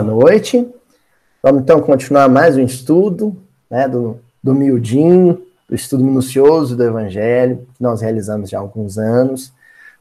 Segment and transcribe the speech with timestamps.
[0.00, 0.66] Boa noite.
[1.42, 3.36] Vamos então continuar mais um estudo
[3.68, 8.96] né, do, do miudinho, do estudo minucioso do Evangelho, que nós realizamos já há alguns
[8.96, 9.52] anos,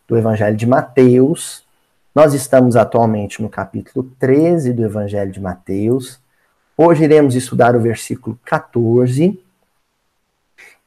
[0.08, 1.66] do Evangelho de Mateus.
[2.16, 6.18] Nós estamos atualmente no capítulo 13 do Evangelho de Mateus.
[6.78, 9.38] Hoje iremos estudar o versículo 14.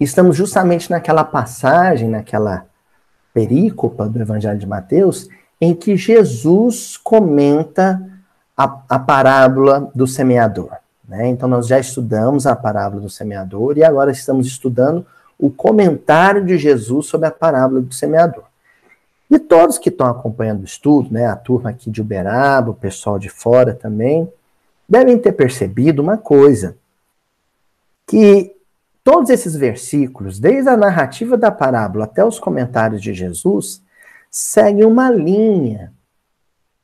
[0.00, 2.64] Estamos justamente naquela passagem, naquela
[3.34, 5.28] perícopa do Evangelho de Mateus,
[5.60, 8.08] em que Jesus comenta
[8.64, 10.70] a, a parábola do semeador.
[11.08, 11.28] Né?
[11.28, 15.04] Então, nós já estudamos a parábola do semeador e agora estamos estudando
[15.38, 18.44] o comentário de Jesus sobre a parábola do semeador.
[19.28, 23.18] E todos que estão acompanhando o estudo, né, a turma aqui de Uberaba, o pessoal
[23.18, 24.30] de fora também,
[24.88, 26.76] devem ter percebido uma coisa:
[28.06, 28.54] que
[29.02, 33.82] todos esses versículos, desde a narrativa da parábola até os comentários de Jesus,
[34.30, 35.92] seguem uma linha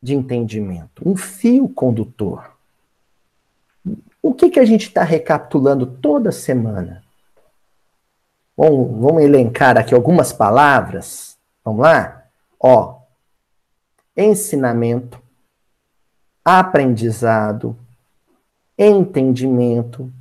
[0.02, 2.52] de entendimento, um fio condutor.
[4.22, 7.02] O que, que a gente está recapitulando toda semana?
[8.56, 11.38] Bom, vamos elencar aqui algumas palavras.
[11.64, 12.24] Vamos lá?
[12.58, 12.96] Ó,
[14.16, 15.20] ensinamento,
[16.44, 17.76] aprendizado,
[18.76, 20.12] entendimento,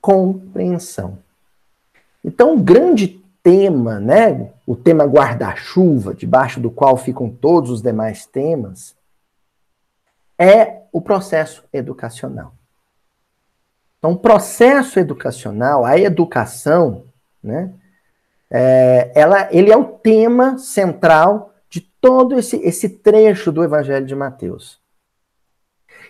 [0.00, 1.18] compreensão.
[2.24, 8.26] Então, o grande tema, né, o tema guarda-chuva, debaixo do qual ficam todos os demais
[8.26, 8.94] temas,
[10.38, 12.54] é o processo educacional.
[13.98, 17.04] Então, o processo educacional, a educação,
[17.42, 17.72] né,
[18.50, 24.14] é, ela, ele é o tema central de todo esse, esse trecho do Evangelho de
[24.14, 24.82] Mateus.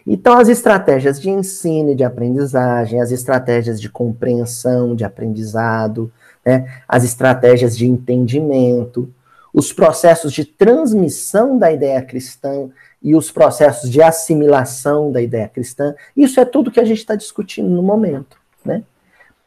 [0.07, 6.11] Então, as estratégias de ensino e de aprendizagem, as estratégias de compreensão, de aprendizado,
[6.45, 9.13] né, as estratégias de entendimento,
[9.53, 12.71] os processos de transmissão da ideia cristã
[13.03, 17.15] e os processos de assimilação da ideia cristã, isso é tudo que a gente está
[17.15, 18.39] discutindo no momento.
[18.65, 18.83] Né?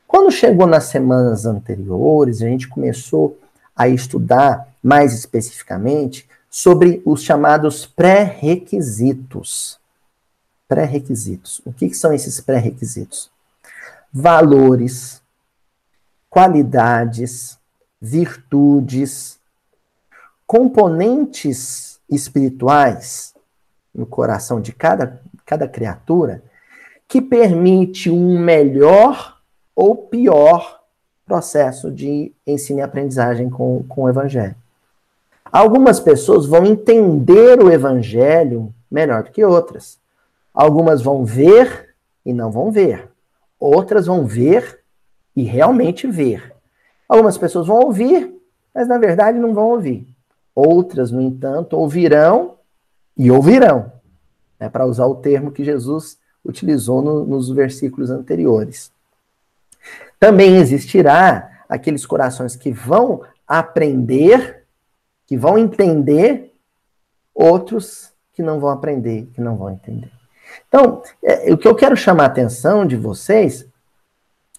[0.07, 3.39] Quando chegou nas semanas anteriores, a gente começou
[3.75, 9.79] a estudar mais especificamente sobre os chamados pré-requisitos.
[10.67, 11.61] Pré-requisitos.
[11.65, 13.29] O que, que são esses pré-requisitos?
[14.13, 15.21] Valores,
[16.29, 17.57] qualidades,
[18.01, 19.34] virtudes,
[20.45, 23.33] componentes espirituais
[23.93, 26.43] no coração de cada, cada criatura
[27.07, 29.37] que permite um melhor
[29.75, 30.81] ou pior
[31.25, 34.55] processo de ensino e aprendizagem com, com o Evangelho.
[35.51, 39.97] Algumas pessoas vão entender o Evangelho melhor do que outras.
[40.53, 41.95] Algumas vão ver
[42.25, 43.09] e não vão ver.
[43.59, 44.79] Outras vão ver
[45.35, 46.53] e realmente ver.
[47.07, 48.33] Algumas pessoas vão ouvir,
[48.73, 50.14] mas na verdade não vão ouvir.
[50.55, 52.55] Outras, no entanto, ouvirão
[53.17, 53.91] e ouvirão,
[54.57, 58.91] né, para usar o termo que Jesus utilizou no, nos versículos anteriores.
[60.17, 64.63] Também existirá aqueles corações que vão aprender,
[65.27, 66.53] que vão entender,
[67.33, 70.11] outros que não vão aprender, que não vão entender.
[70.67, 73.65] Então, é, o que eu quero chamar a atenção de vocês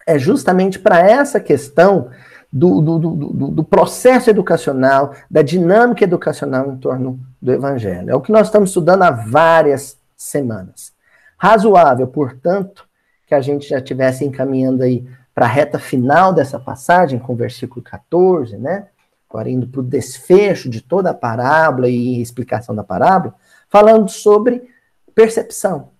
[0.07, 2.11] é justamente para essa questão
[2.57, 8.11] do, do, do, do, processo educacional, da dinâmica educacional em torno do Evangelho.
[8.11, 10.95] É o que nós estamos estudando há várias semanas.
[11.37, 12.89] Razoável, portanto,
[13.27, 17.37] que a gente já estivesse encaminhando aí para a reta final dessa passagem, com o
[17.37, 18.87] versículo 14, né?
[19.29, 23.35] Agora indo para o desfecho de toda a parábola e explicação da parábola,
[23.69, 24.67] falando sobre
[25.15, 25.91] percepção.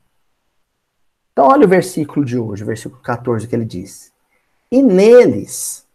[1.33, 4.11] Então, olha o versículo de hoje, o versículo 14, que ele diz:
[4.71, 5.86] E neles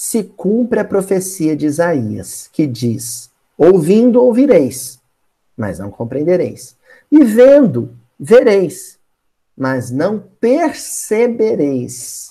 [0.00, 5.00] se cumpre a profecia de Isaías, que diz: Ouvindo, ouvireis,
[5.56, 6.76] mas não compreendereis.
[7.10, 8.96] E vendo, vereis,
[9.56, 12.30] mas não percebereis.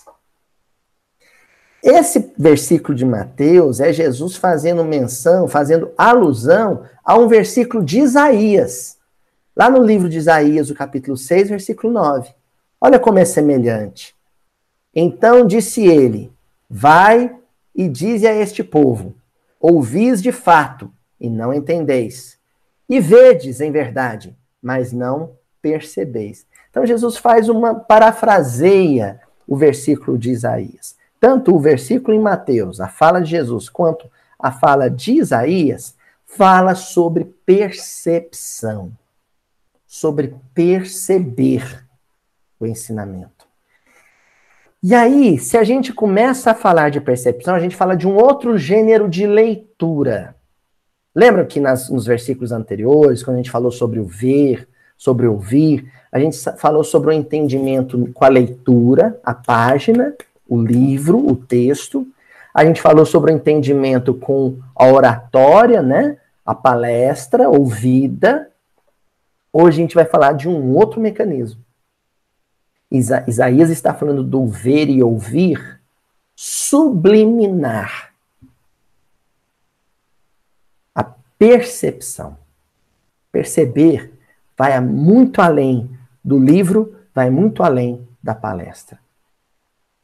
[1.83, 8.95] Esse versículo de Mateus é Jesus fazendo menção, fazendo alusão a um versículo de Isaías.
[9.53, 12.33] Lá no livro de Isaías, o capítulo 6, versículo 9.
[12.79, 14.15] Olha como é semelhante.
[14.95, 16.31] Então disse ele:
[16.69, 17.37] Vai
[17.77, 19.15] e dize a este povo:
[19.59, 20.91] Ouvis de fato,
[21.21, 22.37] e não entendeis,
[22.89, 26.47] e vedes em verdade, mas não percebeis.
[26.69, 30.97] Então Jesus faz uma parafraseia o versículo de Isaías.
[31.19, 35.95] Tanto o versículo em Mateus, a fala de Jesus, quanto a fala de Isaías,
[36.25, 38.91] fala sobre percepção,
[39.87, 41.85] sobre perceber
[42.59, 43.36] o ensinamento.
[44.89, 48.15] E aí, se a gente começa a falar de percepção, a gente fala de um
[48.15, 50.33] outro gênero de leitura.
[51.13, 54.65] Lembra que nas, nos versículos anteriores, quando a gente falou sobre o ver,
[54.97, 60.15] sobre ouvir, a gente falou sobre o entendimento com a leitura, a página,
[60.47, 62.07] o livro, o texto.
[62.53, 66.15] A gente falou sobre o entendimento com a oratória, né?
[66.45, 68.49] A palestra, ouvida.
[69.51, 71.66] Hoje a gente vai falar de um outro mecanismo.
[72.89, 75.81] Isa Isaías está falando do ver e ouvir
[76.35, 78.13] subliminar.
[80.95, 82.37] A percepção.
[83.31, 84.13] Perceber
[84.57, 85.89] vai muito além
[86.23, 88.99] do livro, vai muito além da palestra.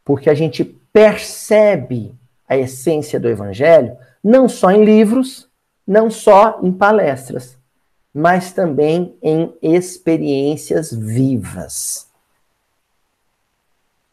[0.03, 2.13] Porque a gente percebe
[2.47, 5.49] a essência do evangelho não só em livros,
[5.85, 7.57] não só em palestras,
[8.13, 12.12] mas também em experiências vivas.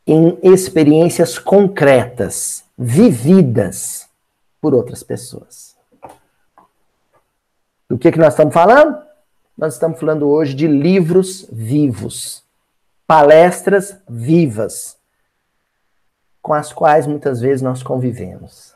[0.06, 4.08] Em experiências concretas, vividas
[4.60, 5.76] por outras pessoas.
[7.88, 9.02] Do que, que nós estamos falando?
[9.56, 12.42] Nós estamos falando hoje de livros vivos,
[13.06, 14.96] palestras vivas,
[16.40, 18.74] com as quais muitas vezes nós convivemos.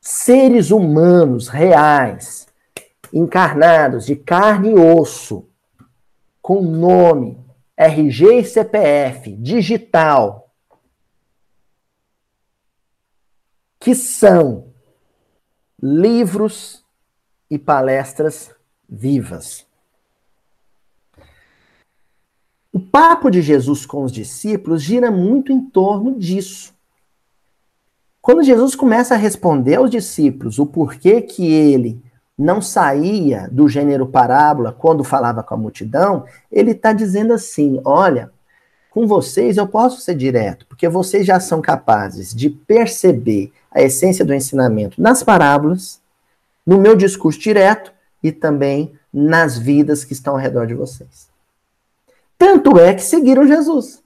[0.00, 2.48] Seres humanos reais,
[3.12, 5.46] encarnados de carne e osso,
[6.40, 7.38] com nome,
[7.82, 10.54] RG e CPF, digital,
[13.80, 14.72] que são
[15.82, 16.84] livros
[17.50, 18.54] e palestras
[18.88, 19.66] vivas.
[22.72, 26.72] O papo de Jesus com os discípulos gira muito em torno disso.
[28.20, 32.00] Quando Jesus começa a responder aos discípulos o porquê que ele
[32.38, 38.30] não saía do gênero parábola quando falava com a multidão, ele está dizendo assim: olha,
[38.90, 44.24] com vocês eu posso ser direto, porque vocês já são capazes de perceber a essência
[44.24, 46.00] do ensinamento nas parábolas,
[46.66, 47.92] no meu discurso direto,
[48.22, 51.28] e também nas vidas que estão ao redor de vocês.
[52.38, 54.02] Tanto é que seguiram Jesus.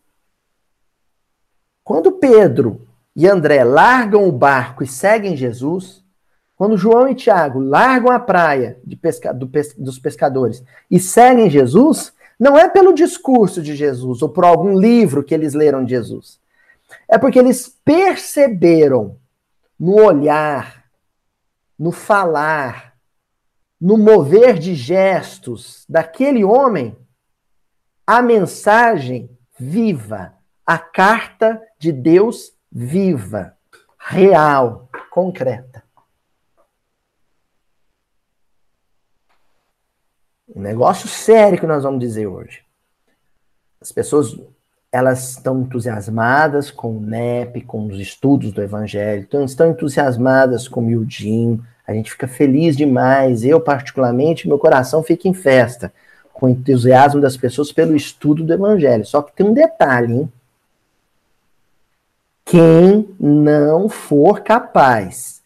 [1.84, 2.80] Quando Pedro
[3.14, 6.02] e André largam o barco e seguem Jesus,
[6.56, 12.58] quando João e Tiago largam a praia pesca, do, dos pescadores e seguem Jesus, não
[12.58, 16.40] é pelo discurso de Jesus ou por algum livro que eles leram de Jesus.
[17.06, 19.18] É porque eles perceberam
[19.78, 20.84] no olhar,
[21.78, 22.94] no falar,
[23.78, 26.96] no mover de gestos daquele homem,
[28.06, 30.32] a mensagem viva,
[30.64, 33.54] a carta de Deus viva,
[33.98, 35.85] real, concreta.
[40.54, 42.62] Um negócio sério que nós vamos dizer hoje.
[43.80, 44.36] As pessoas
[44.90, 50.80] elas estão entusiasmadas com o NEP, com os estudos do Evangelho, então estão entusiasmadas com
[50.80, 53.44] o Mildinho, a gente fica feliz demais.
[53.44, 55.92] Eu, particularmente, meu coração fica em festa
[56.32, 59.06] com o entusiasmo das pessoas pelo estudo do Evangelho.
[59.06, 60.32] Só que tem um detalhe, hein?
[62.44, 65.42] Quem não for capaz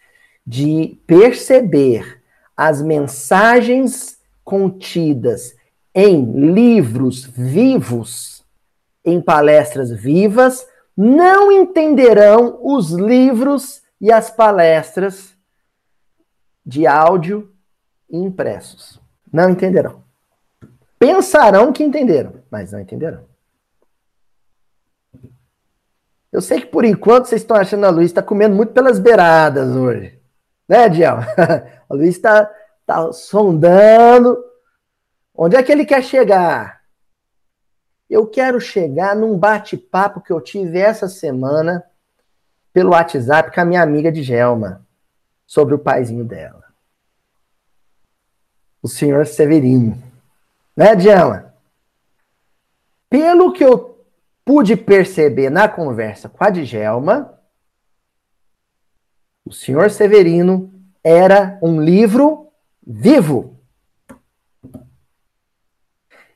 [0.46, 2.20] de perceber
[2.56, 4.19] as mensagens
[4.50, 5.54] contidas
[5.94, 8.44] em livros vivos,
[9.04, 10.66] em palestras vivas,
[10.96, 15.36] não entenderão os livros e as palestras
[16.66, 17.54] de áudio
[18.10, 19.00] impressos.
[19.32, 20.02] Não entenderão.
[20.98, 23.24] Pensarão que entenderam, mas não entenderão.
[26.32, 29.76] Eu sei que por enquanto vocês estão achando a Luiz está comendo muito pelas beiradas
[29.76, 30.18] hoje.
[30.68, 31.18] Né, Diel?
[31.88, 32.48] A Luiz está
[32.90, 34.36] tá sondando.
[35.32, 36.82] Onde é que ele quer chegar?
[38.08, 41.84] Eu quero chegar num bate-papo que eu tive essa semana
[42.72, 44.84] pelo WhatsApp com a minha amiga de Gelma
[45.46, 46.64] sobre o paizinho dela.
[48.82, 50.02] O senhor Severino.
[50.76, 51.54] Né, Diana?
[53.08, 54.04] Pelo que eu
[54.44, 57.38] pude perceber na conversa com a Djalma,
[59.44, 60.72] o senhor Severino
[61.04, 62.49] era um livro
[62.90, 63.56] vivo.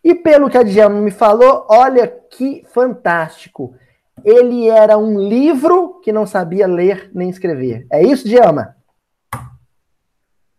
[0.03, 3.75] E pelo que a Djalma me falou, olha que fantástico.
[4.23, 7.87] Ele era um livro que não sabia ler nem escrever.
[7.91, 8.77] É isso, Djalma?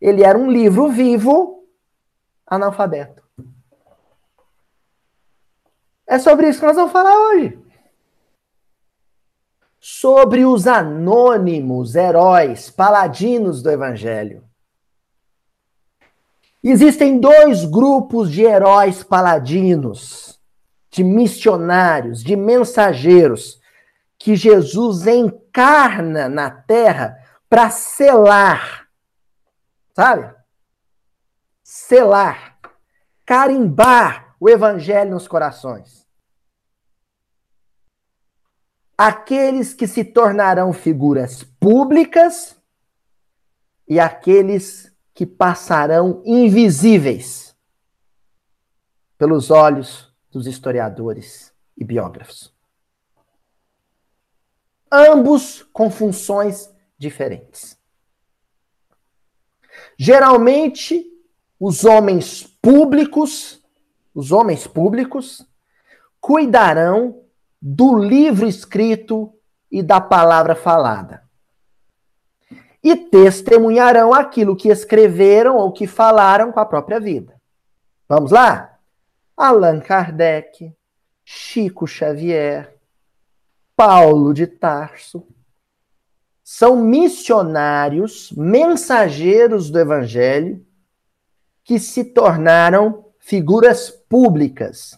[0.02, 1.64] Ele era um livro vivo,
[2.46, 3.24] analfabeto.
[6.08, 7.58] É sobre isso que nós vamos falar hoje.
[9.80, 14.44] Sobre os anônimos heróis, paladinos do Evangelho.
[16.68, 20.40] Existem dois grupos de heróis paladinos,
[20.90, 23.62] de missionários, de mensageiros,
[24.18, 27.16] que Jesus encarna na terra
[27.48, 28.86] para selar
[29.96, 30.36] sabe?
[31.64, 32.60] Selar
[33.26, 36.06] carimbar o evangelho nos corações.
[38.98, 42.56] Aqueles que se tornarão figuras públicas
[43.88, 47.56] e aqueles que passarão invisíveis
[49.18, 52.54] pelos olhos dos historiadores e biógrafos.
[54.92, 57.80] Ambos com funções diferentes.
[59.98, 61.10] Geralmente,
[61.58, 63.64] os homens públicos,
[64.14, 65.48] os homens públicos,
[66.20, 67.24] cuidarão
[67.62, 69.34] do livro escrito
[69.72, 71.25] e da palavra falada.
[72.86, 77.34] E testemunharão aquilo que escreveram ou que falaram com a própria vida.
[78.08, 78.78] Vamos lá?
[79.36, 80.72] Allan Kardec,
[81.24, 82.78] Chico Xavier,
[83.76, 85.26] Paulo de Tarso,
[86.44, 90.64] são missionários, mensageiros do evangelho,
[91.64, 94.96] que se tornaram figuras públicas,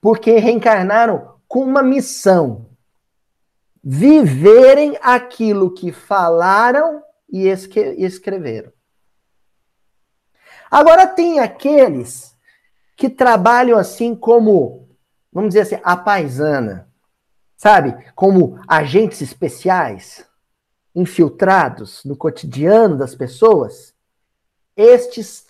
[0.00, 2.64] porque reencarnaram com uma missão:
[3.84, 8.72] viverem aquilo que falaram e escreveram.
[10.70, 12.36] Agora, tem aqueles
[12.96, 14.88] que trabalham assim como,
[15.32, 16.90] vamos dizer assim, a paisana,
[17.56, 18.12] sabe?
[18.14, 20.26] Como agentes especiais
[20.94, 23.94] infiltrados no cotidiano das pessoas,
[24.74, 25.46] estes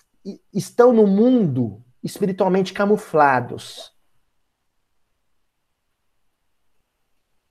[0.52, 3.94] estão no mundo espiritualmente camuflados.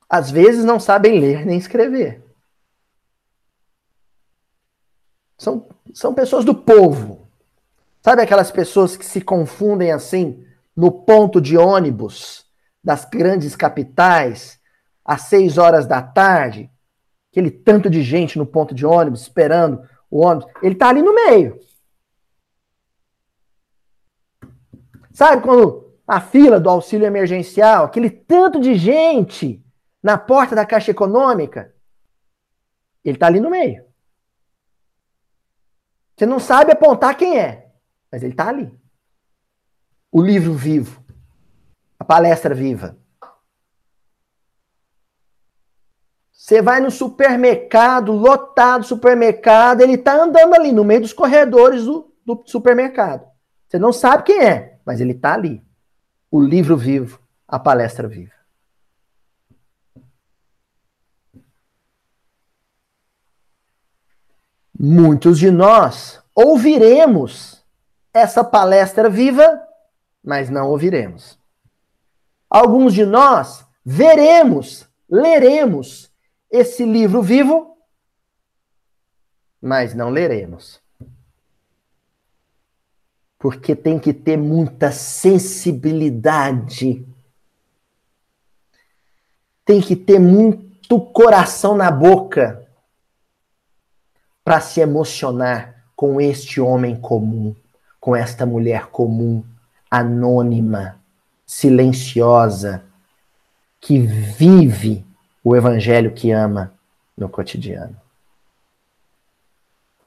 [0.10, 2.25] Às vezes não sabem ler nem escrever.
[5.38, 7.28] São, são pessoas do povo.
[8.02, 12.46] Sabe aquelas pessoas que se confundem assim no ponto de ônibus
[12.84, 14.60] das grandes capitais
[15.04, 16.70] às seis horas da tarde,
[17.32, 21.14] aquele tanto de gente no ponto de ônibus, esperando o ônibus, ele está ali no
[21.14, 21.60] meio.
[25.12, 29.64] Sabe quando a fila do auxílio emergencial, aquele tanto de gente
[30.04, 31.74] na porta da Caixa Econômica,
[33.04, 33.84] ele está ali no meio.
[36.16, 37.70] Você não sabe apontar quem é,
[38.12, 38.74] mas ele está ali.
[40.12, 41.04] O livro vivo,
[42.00, 42.98] a palestra viva.
[46.46, 52.14] Você vai no supermercado, lotado supermercado, ele está andando ali no meio dos corredores do,
[52.24, 53.28] do supermercado.
[53.68, 55.66] Você não sabe quem é, mas ele está ali.
[56.30, 58.35] O livro vivo, a palestra viva.
[64.78, 67.64] Muitos de nós ouviremos
[68.14, 69.66] essa palestra viva,
[70.22, 71.40] mas não ouviremos.
[72.50, 76.12] Alguns de nós veremos, leremos
[76.52, 77.78] esse livro vivo,
[79.62, 80.82] mas não leremos.
[83.40, 87.08] Porque tem que ter muita sensibilidade.
[89.64, 92.65] Tem que ter muito coração na boca
[94.46, 97.56] para se emocionar com este homem comum,
[98.00, 99.44] com esta mulher comum,
[99.90, 101.02] anônima,
[101.48, 102.86] silenciosa,
[103.82, 105.04] que vive
[105.44, 106.72] o evangelho que ama
[107.18, 108.00] no cotidiano.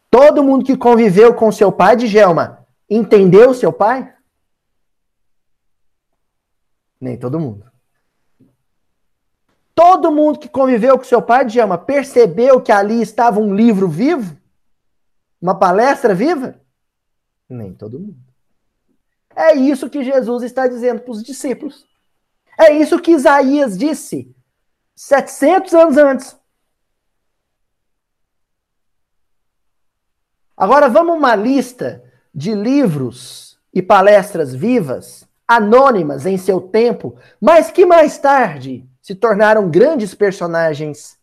[0.09, 4.15] Todo mundo que conviveu com seu pai de Gelma entendeu seu pai?
[7.01, 7.68] Nem todo mundo.
[9.79, 13.87] Todo mundo que conviveu com seu pai de Gelma percebeu que ali estava um livro
[13.87, 14.37] vivo?
[15.41, 16.61] Uma palestra viva?
[17.49, 18.19] Nem todo mundo.
[19.37, 21.87] É isso que Jesus está dizendo para os discípulos.
[22.59, 24.35] É isso que Isaías disse
[24.97, 26.37] 700 anos antes.
[30.57, 32.03] Agora vamos uma lista
[32.35, 39.71] de livros e palestras vivas, anônimas em seu tempo, mas que mais tarde se tornaram
[39.71, 41.19] grandes personagens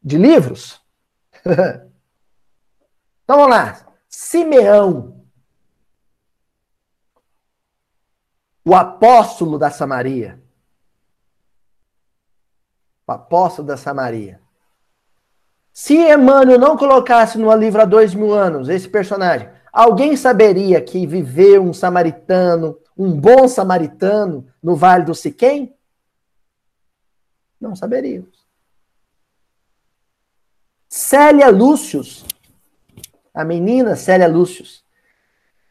[0.00, 0.80] de livros.
[1.44, 1.90] então
[3.26, 3.84] vamos lá.
[4.08, 5.26] Simeão,
[8.64, 10.40] o apóstolo da Samaria
[13.04, 14.40] o apóstolo da Samaria.
[15.72, 21.08] Se Emmanuel não colocasse no livro há dois mil anos esse personagem, alguém saberia que
[21.08, 25.74] viveu um samaritano, um bom samaritano, no Vale do Siquém?
[27.62, 28.44] Não saberíamos.
[30.88, 32.24] Célia Lúcius,
[33.32, 34.84] a menina Célia Lúcius.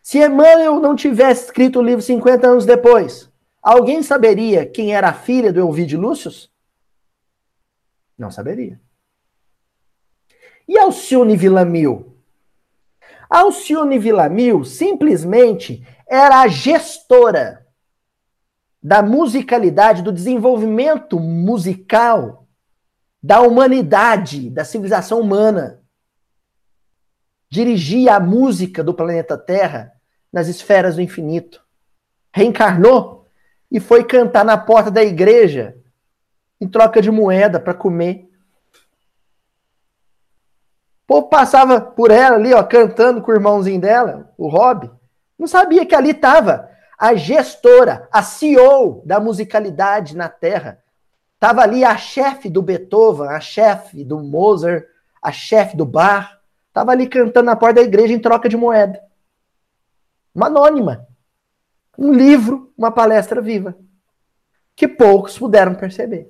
[0.01, 3.29] Se Emmanuel não tivesse escrito o livro 50 anos depois,
[3.61, 6.49] alguém saberia quem era a filha do Elvide Lúcius?
[8.17, 8.79] Não saberia.
[10.65, 12.15] E Alcione Villamil?
[13.29, 17.60] Alcione Villamil simplesmente era a gestora
[18.81, 22.47] da musicalidade, do desenvolvimento musical
[23.21, 25.79] da humanidade, da civilização humana.
[27.49, 29.93] Dirigia a música do planeta Terra
[30.33, 31.63] nas esferas do infinito.
[32.33, 33.27] Reencarnou
[33.69, 35.77] e foi cantar na porta da igreja
[36.59, 38.29] em troca de moeda para comer.
[41.03, 44.89] O povo passava por ela ali, ó, cantando com o irmãozinho dela, o Rob.
[45.37, 46.70] Não sabia que ali estava
[47.01, 50.83] a gestora, a CEO da musicalidade na Terra.
[51.33, 54.85] Estava ali a chefe do Beethoven, a chefe do Mozart,
[55.19, 56.37] a chefe do Bach.
[56.67, 59.01] Estava ali cantando na porta da igreja em troca de moeda.
[60.33, 61.07] Uma anônima.
[61.97, 63.75] Um livro, uma palestra viva.
[64.75, 66.29] Que poucos puderam perceber.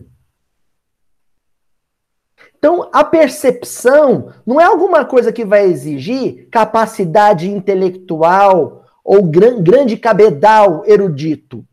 [2.58, 9.98] Então, a percepção não é alguma coisa que vai exigir capacidade intelectual ou gran, grande
[9.98, 11.66] cabedal erudito.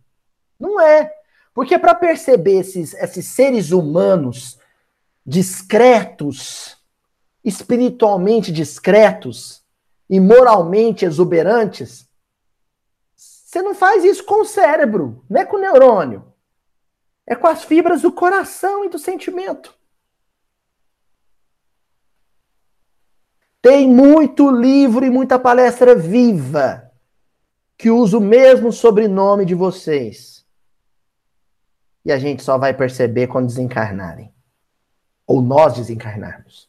[0.59, 1.13] Não é.
[1.55, 4.59] Porque para perceber esses, esses seres humanos
[5.25, 6.77] discretos,
[7.45, 9.63] espiritualmente discretos
[10.09, 12.09] e moralmente exuberantes,
[13.15, 16.33] você não faz isso com o cérebro, não é com o neurônio.
[17.27, 19.75] É com as fibras do coração e do sentimento.
[23.61, 26.88] Tem muito livro e muita palestra viva
[27.79, 30.45] que usa o mesmo sobrenome de vocês.
[32.05, 34.35] E a gente só vai perceber quando desencarnarem.
[35.25, 36.69] Ou nós desencarnarmos.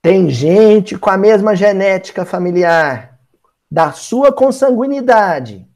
[0.00, 3.20] Tem gente com a mesma genética familiar,
[3.68, 5.68] da sua consanguinidade,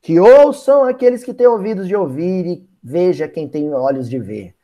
[0.00, 4.54] que ouçam aqueles que têm ouvidos de ouvir e veja quem tem olhos de ver.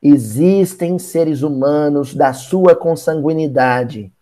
[0.00, 4.12] Existem seres humanos da sua consanguinidade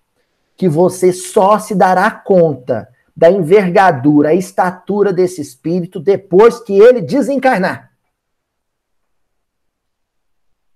[0.61, 7.01] que você só se dará conta da envergadura, a estatura desse espírito depois que ele
[7.01, 7.97] desencarnar.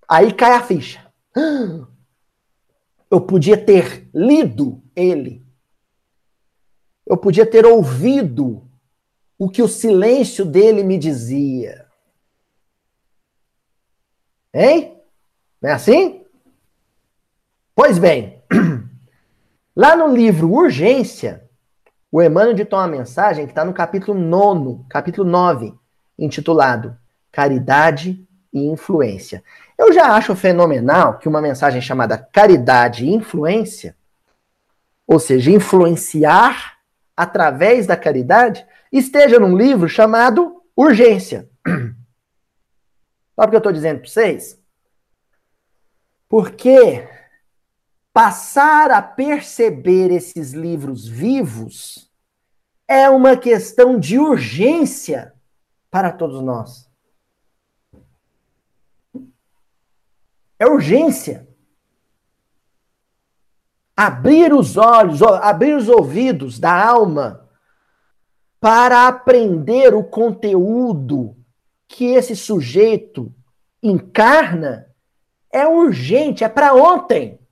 [0.09, 1.05] Aí cai a ficha.
[3.11, 5.45] Eu podia ter lido ele.
[7.05, 8.67] Eu podia ter ouvido
[9.37, 11.87] o que o silêncio dele me dizia.
[14.51, 14.99] Hein?
[15.61, 16.25] Não é assim?
[17.75, 18.34] Pois bem,
[19.75, 21.49] Lá no livro Urgência,
[22.09, 25.73] o Emmanuel ditou uma mensagem que está no capítulo 9, capítulo 9,
[26.17, 26.97] intitulado
[27.29, 29.43] Caridade e Influência.
[29.77, 33.97] Eu já acho fenomenal que uma mensagem chamada Caridade e Influência,
[35.05, 36.77] ou seja, influenciar
[37.17, 41.49] através da caridade, esteja num livro chamado Urgência.
[43.35, 44.57] Sabe o que eu estou dizendo para vocês?
[46.29, 47.05] Porque
[48.15, 52.09] passar a perceber esses livros vivos
[52.87, 55.33] é uma questão de urgência
[55.91, 56.89] para todos nós.
[60.57, 61.45] É urgência.
[63.97, 67.49] Abrir os olhos, abrir os ouvidos da alma
[68.61, 71.35] para aprender o conteúdo
[71.85, 73.35] que esse sujeito
[73.83, 74.89] encarna
[75.51, 77.44] é urgente, é para ontem.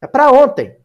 [0.00, 0.78] É para ontem.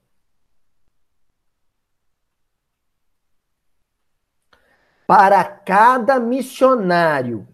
[5.06, 7.48] Para cada missionário,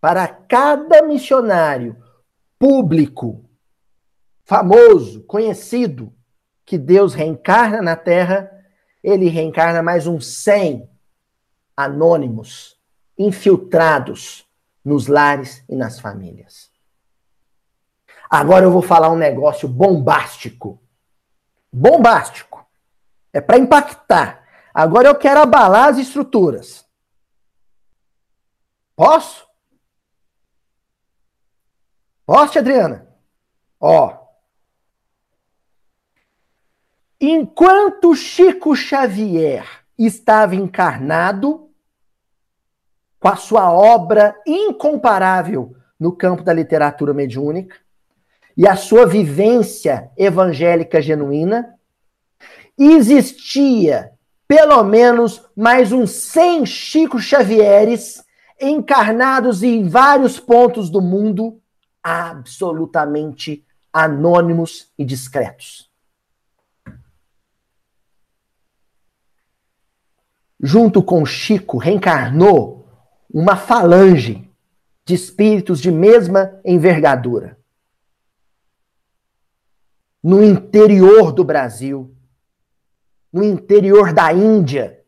[0.00, 2.02] para cada missionário
[2.58, 3.44] público,
[4.44, 6.14] famoso, conhecido,
[6.64, 8.50] que Deus reencarna na Terra,
[9.02, 10.88] ele reencarna mais uns 100
[11.76, 12.78] anônimos,
[13.16, 14.46] infiltrados
[14.84, 16.67] nos lares e nas famílias.
[18.28, 20.80] Agora eu vou falar um negócio bombástico.
[21.72, 22.66] Bombástico.
[23.32, 24.44] É para impactar.
[24.74, 26.86] Agora eu quero abalar as estruturas.
[28.94, 29.46] Posso?
[32.26, 33.08] Posso, Adriana?
[33.80, 34.16] Ó.
[37.20, 41.70] Enquanto Chico Xavier estava encarnado,
[43.18, 47.76] com a sua obra incomparável no campo da literatura mediúnica,
[48.58, 51.78] e a sua vivência evangélica genuína,
[52.76, 54.10] existia
[54.48, 58.24] pelo menos mais uns 100 Chico Xavieres
[58.60, 61.60] encarnados em vários pontos do mundo,
[62.02, 65.88] absolutamente anônimos e discretos.
[70.60, 72.88] Junto com Chico, reencarnou
[73.32, 74.50] uma falange
[75.04, 77.57] de espíritos de mesma envergadura.
[80.22, 82.16] No interior do Brasil,
[83.32, 85.06] no interior da Índia,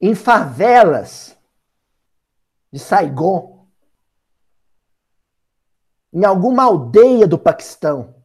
[0.00, 1.36] em favelas
[2.72, 3.68] de Saigon,
[6.12, 8.22] em alguma aldeia do Paquistão,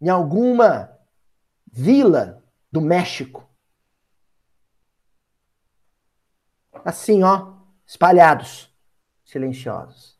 [0.00, 0.96] em alguma
[1.66, 3.48] vila do México.
[6.84, 8.67] Assim, ó, espalhados,
[9.28, 10.18] silenciosos.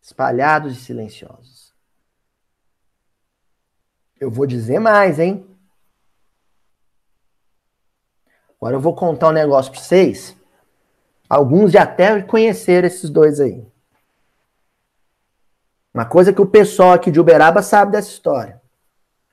[0.00, 1.74] Espalhados e silenciosos.
[4.18, 5.44] Eu vou dizer mais, hein?
[8.56, 10.36] Agora eu vou contar um negócio para vocês.
[11.28, 13.66] Alguns já até conheceram esses dois aí.
[15.92, 18.62] Uma coisa que o pessoal aqui de Uberaba sabe dessa história.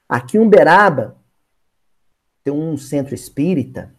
[0.09, 1.15] Aqui em Uberaba
[2.43, 3.93] tem um centro espírita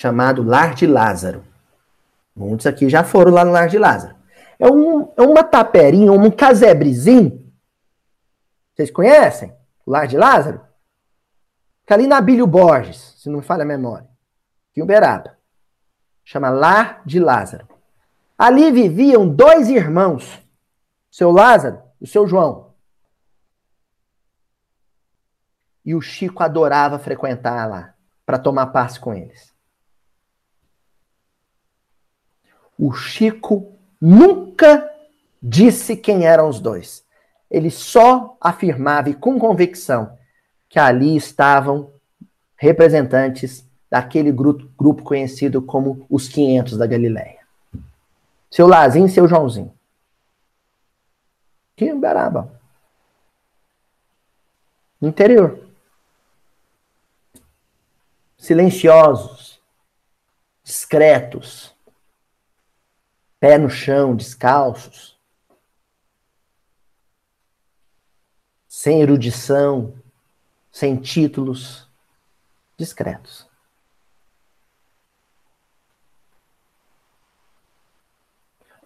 [0.00, 1.44] chamado Lar de Lázaro.
[2.34, 4.16] Muitos aqui já foram lá no Lar de Lázaro.
[4.58, 7.52] É, um, é uma taperinha, um casebrezinho.
[8.72, 10.62] Vocês conhecem o Lar de Lázaro?
[11.82, 14.08] Fica ali na Bílio Borges, se não me falha a memória.
[14.74, 15.36] Em Uberaba.
[16.24, 17.68] Chama Lar de Lázaro.
[18.38, 20.42] Ali viviam dois irmãos,
[21.10, 22.72] seu Lázaro e o seu João.
[25.84, 27.92] E o Chico adorava frequentar lá
[28.24, 29.50] para tomar passe com eles.
[32.82, 34.90] O Chico nunca
[35.42, 37.04] disse quem eram os dois.
[37.50, 40.16] Ele só afirmava e com convicção
[40.66, 41.92] que ali estavam
[42.56, 47.40] representantes daquele grupo, grupo conhecido como os 500 da Galileia.
[48.50, 49.74] Seu Lazinho e seu Joãozinho.
[51.76, 52.50] Aqui em Uberaba.
[55.02, 55.68] Interior.
[58.38, 59.60] Silenciosos.
[60.64, 61.78] Discretos.
[63.40, 65.18] Pé no chão, descalços.
[68.68, 69.94] Sem erudição.
[70.70, 71.88] Sem títulos.
[72.76, 73.50] Discretos.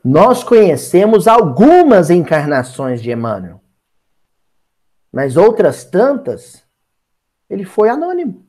[0.05, 3.59] Nós conhecemos algumas encarnações de Emmanuel,
[5.11, 6.63] mas outras tantas,
[7.49, 8.47] ele foi anônimo.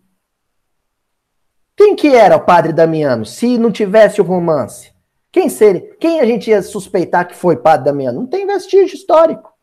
[1.74, 4.95] Quem que era o padre Damiano, se não tivesse o romance?
[5.36, 5.94] Quem seria?
[5.98, 8.22] Quem a gente ia suspeitar que foi padre Damiano?
[8.22, 9.54] Não tem vestígio histórico.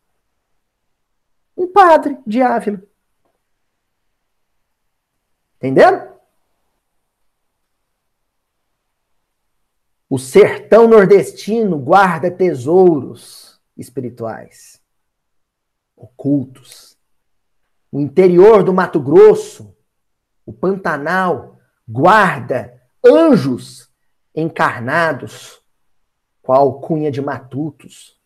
[1.57, 2.79] Um padre de Ávila.
[5.55, 6.13] Entenderam?
[10.07, 14.79] O sertão nordestino guarda tesouros espirituais,
[15.95, 16.95] ocultos.
[17.91, 19.75] O interior do Mato Grosso,
[20.45, 21.59] o Pantanal,
[21.89, 23.91] guarda anjos
[24.35, 25.62] encarnados
[26.43, 28.21] com a alcunha de matutos.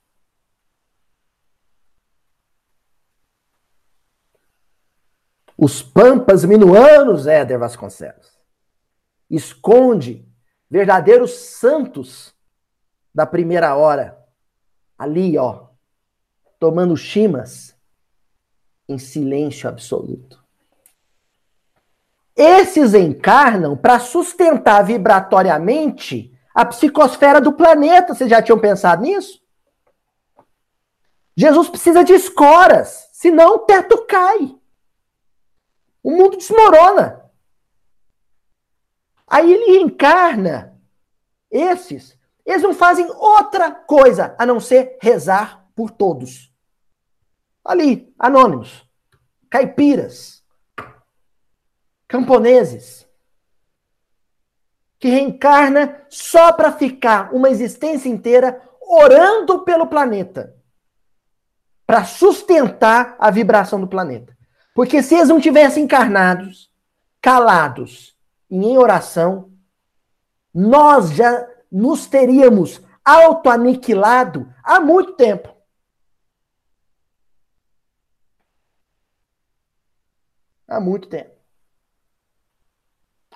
[5.58, 8.38] Os pampas minuanos, Éder Vasconcelos,
[9.30, 10.27] esconde
[10.69, 12.36] verdadeiros santos
[13.13, 14.23] da primeira hora,
[14.97, 15.67] ali, ó,
[16.60, 17.75] tomando chimas
[18.88, 20.43] em silêncio absoluto.
[22.36, 28.15] Esses encarnam para sustentar vibratoriamente a psicosfera do planeta.
[28.15, 29.39] Vocês já tinham pensado nisso?
[31.36, 34.58] Jesus precisa de escoras, senão o teto cai.
[36.02, 37.30] O mundo desmorona.
[39.28, 40.76] Aí ele encarna
[41.52, 42.17] esses.
[42.43, 46.52] Eles não fazem outra coisa a não ser rezar por todos.
[47.63, 48.84] Ali, anônimos,
[49.48, 50.43] caipiras,
[52.08, 53.07] camponeses,
[54.99, 60.55] que reencarna só para ficar uma existência inteira orando pelo planeta,
[61.86, 64.36] para sustentar a vibração do planeta.
[64.73, 66.71] Porque se eles não tivessem encarnados,
[67.21, 68.17] calados,
[68.49, 69.51] em oração,
[70.53, 75.55] nós já nos teríamos autoaniquilado há muito tempo.
[80.67, 81.31] Há muito tempo.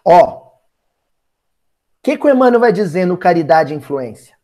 [0.03, 0.50] Ó,
[2.01, 4.35] que, que o Emmanuel vai dizer no Caridade e Influência?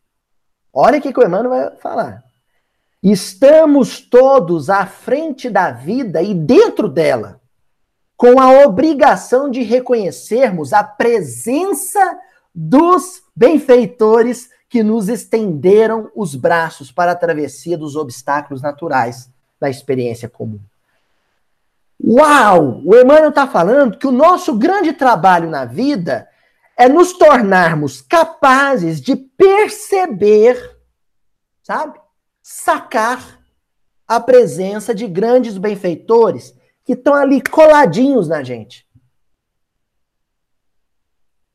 [0.72, 2.24] Olha o que, que o Emmanuel vai falar.
[3.02, 7.40] Estamos todos à frente da vida e dentro dela
[8.16, 12.20] com a obrigação de reconhecermos a presença
[12.54, 20.28] dos benfeitores que nos estenderam os braços para a travessia dos obstáculos naturais da experiência
[20.28, 20.60] comum.
[22.04, 22.82] Uau!
[22.84, 26.28] O Emmanuel está falando que o nosso grande trabalho na vida
[26.78, 30.78] é nos tornarmos capazes de perceber,
[31.64, 32.00] sabe?
[32.42, 33.40] Sacar
[34.08, 38.88] a presença de grandes benfeitores que estão ali coladinhos na gente.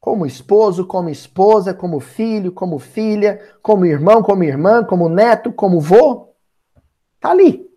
[0.01, 5.81] Como esposo, como esposa, como filho, como filha, como irmão, como irmã, como neto, como
[5.81, 6.35] vô.
[7.21, 7.72] Tá ali.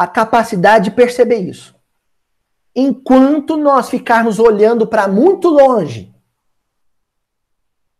[0.00, 1.78] A capacidade de perceber isso.
[2.74, 6.10] Enquanto nós ficarmos olhando para muito longe,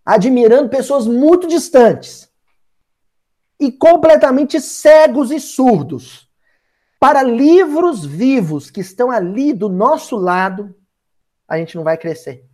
[0.02, 2.32] admirando pessoas muito distantes
[3.60, 6.26] e completamente cegos e surdos
[6.98, 10.74] para livros vivos que estão ali do nosso lado,
[11.46, 12.48] a gente não vai crescer.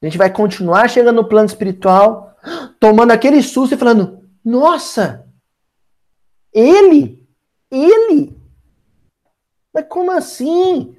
[0.00, 2.36] A gente vai continuar chegando no plano espiritual,
[2.78, 5.25] tomando aquele susto e falando: Nossa,
[6.58, 7.28] ele?
[7.70, 8.34] Ele?
[9.74, 10.96] Mas como assim?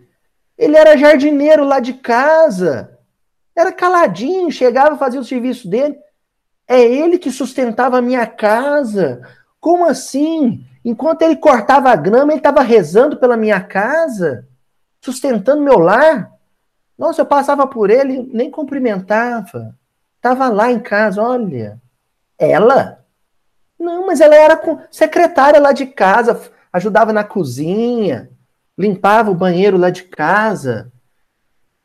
[0.55, 2.99] Ele era jardineiro lá de casa.
[3.55, 5.97] Era caladinho, chegava a fazer o serviço dele.
[6.67, 9.21] É ele que sustentava a minha casa.
[9.59, 10.63] Como assim?
[10.85, 14.47] Enquanto ele cortava a grama, ele estava rezando pela minha casa,
[15.01, 16.31] sustentando meu lar.
[16.97, 19.75] Nossa, eu passava por ele, nem cumprimentava.
[20.17, 21.81] Estava lá em casa, olha.
[22.37, 23.03] Ela?
[23.79, 24.59] Não, mas ela era
[24.91, 28.29] secretária lá de casa, ajudava na cozinha,
[28.77, 30.91] limpava o banheiro lá de casa.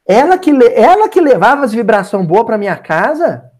[0.06, 3.50] Ela que, ela que levava as vibrações boas para minha casa?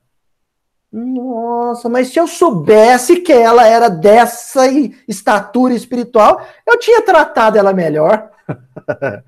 [0.91, 4.67] Nossa, mas se eu soubesse que ela era dessa
[5.09, 8.31] estatura espiritual, eu tinha tratado ela melhor.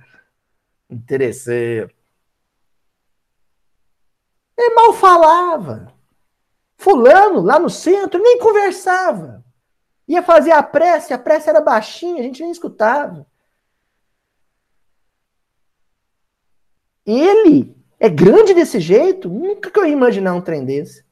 [0.90, 1.90] Interesseiro.
[4.58, 5.92] Ele mal falava.
[6.84, 9.42] Fulano, lá no centro, nem conversava.
[10.06, 13.26] Ia fazer a prece, a prece era baixinha, a gente nem escutava.
[17.06, 19.30] Ele é grande desse jeito?
[19.30, 21.02] Nunca que eu ia imaginar um trem desse.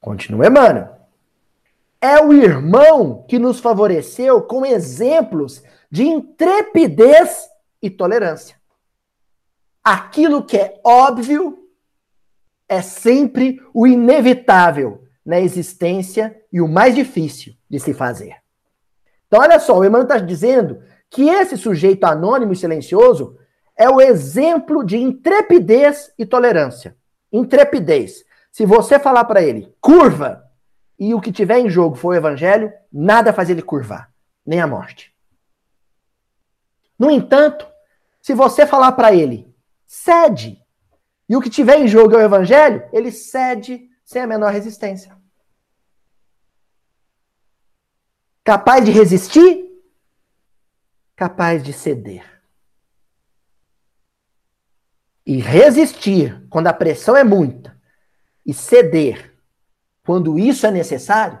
[0.00, 0.98] Continua Emmanuel.
[2.00, 7.46] É o irmão que nos favoreceu com exemplos de intrepidez
[7.82, 8.58] e tolerância.
[9.84, 11.59] Aquilo que é óbvio
[12.70, 18.36] é sempre o inevitável na existência e o mais difícil de se fazer.
[19.26, 20.80] Então, olha só, o Emmanuel está dizendo
[21.10, 23.36] que esse sujeito anônimo e silencioso
[23.76, 26.96] é o exemplo de intrepidez e tolerância.
[27.32, 28.24] Intrepidez.
[28.52, 30.44] Se você falar para ele, curva,
[30.96, 34.12] e o que tiver em jogo for o evangelho, nada faz ele curvar,
[34.46, 35.12] nem a morte.
[36.96, 37.66] No entanto,
[38.22, 39.52] se você falar para ele,
[39.86, 40.62] cede,
[41.30, 45.16] e o que tiver em jogo é o evangelho, ele cede sem a menor resistência.
[48.42, 49.80] Capaz de resistir,
[51.14, 52.42] capaz de ceder.
[55.24, 57.80] E resistir quando a pressão é muita
[58.44, 59.32] e ceder
[60.02, 61.40] quando isso é necessário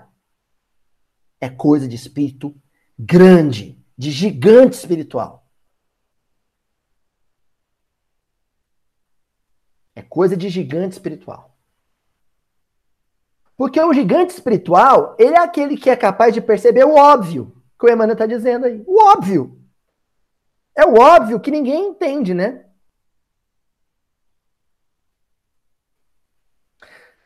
[1.40, 2.54] é coisa de espírito
[2.96, 5.39] grande, de gigante espiritual.
[10.00, 11.54] É coisa de gigante espiritual.
[13.54, 17.84] Porque o gigante espiritual, ele é aquele que é capaz de perceber o óbvio, que
[17.84, 18.82] o Emmanuel está dizendo aí.
[18.86, 19.60] O óbvio.
[20.74, 22.64] É o óbvio que ninguém entende, né?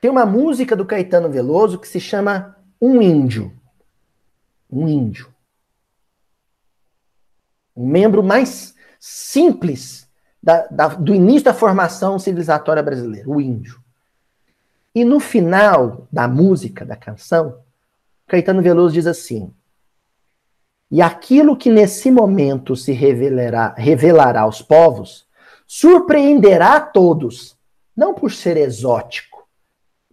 [0.01, 3.57] Tem uma música do Caetano Veloso que se chama Um Índio.
[4.69, 5.33] Um índio.
[7.77, 10.05] Um membro mais simples
[10.45, 13.81] da, da, do início da formação civilizatória brasileira, o índio.
[14.95, 17.61] E no final da música, da canção,
[18.27, 19.51] Caetano Veloso diz assim:
[20.91, 25.27] E aquilo que nesse momento se revelará, revelará aos povos,
[25.67, 27.57] surpreenderá a todos,
[27.97, 29.49] não por ser exótico,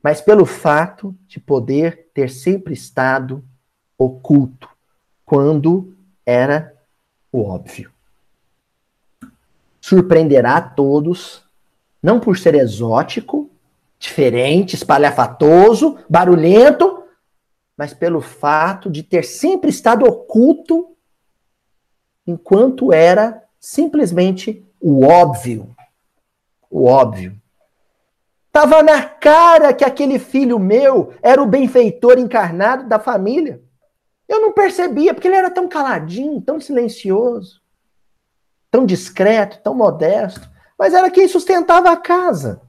[0.02, 3.44] mas pelo fato de poder ter sempre estado
[3.98, 4.70] oculto,
[5.26, 5.94] quando
[6.26, 6.74] era
[7.34, 7.92] o óbvio
[9.82, 11.44] surpreenderá a todos,
[12.02, 13.50] não por ser exótico,
[14.00, 17.04] diferente, espalhafatoso, barulhento,
[17.76, 20.96] mas pelo fato de ter sempre estado oculto
[22.26, 25.76] enquanto era simplesmente o óbvio.
[26.70, 27.36] O óbvio.
[28.52, 33.62] Tava na cara que aquele filho meu era o benfeitor encarnado da família.
[34.28, 37.61] Eu não percebia, porque ele era tão caladinho, tão silencioso.
[38.72, 42.62] Tão discreto, tão modesto, mas era quem sustentava a casa.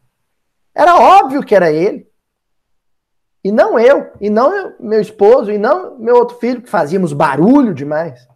[0.74, 2.10] Era óbvio que era ele.
[3.44, 7.74] E não eu, e não meu esposo, e não meu outro filho, que fazíamos barulho
[7.74, 8.28] demais.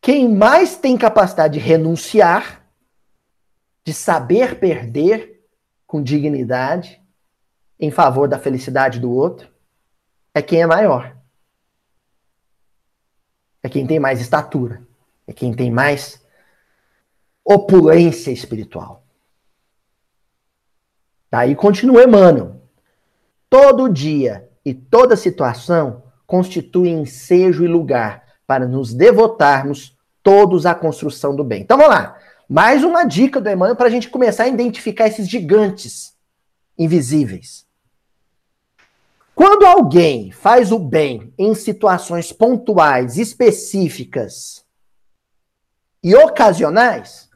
[0.00, 2.64] Quem mais tem capacidade de renunciar,
[3.84, 5.44] de saber perder
[5.84, 7.02] com dignidade
[7.78, 9.52] em favor da felicidade do outro,
[10.32, 11.15] é quem é maior.
[13.62, 14.82] É quem tem mais estatura.
[15.26, 16.22] É quem tem mais
[17.44, 19.04] opulência espiritual.
[21.30, 22.60] Daí continua Emmanuel.
[23.50, 31.34] Todo dia e toda situação constituem ensejo e lugar para nos devotarmos todos à construção
[31.34, 31.62] do bem.
[31.62, 32.18] Então vamos lá.
[32.48, 36.14] Mais uma dica do Emmanuel para a gente começar a identificar esses gigantes
[36.78, 37.65] invisíveis.
[39.36, 44.66] Quando alguém faz o bem em situações pontuais, específicas
[46.02, 47.28] e ocasionais,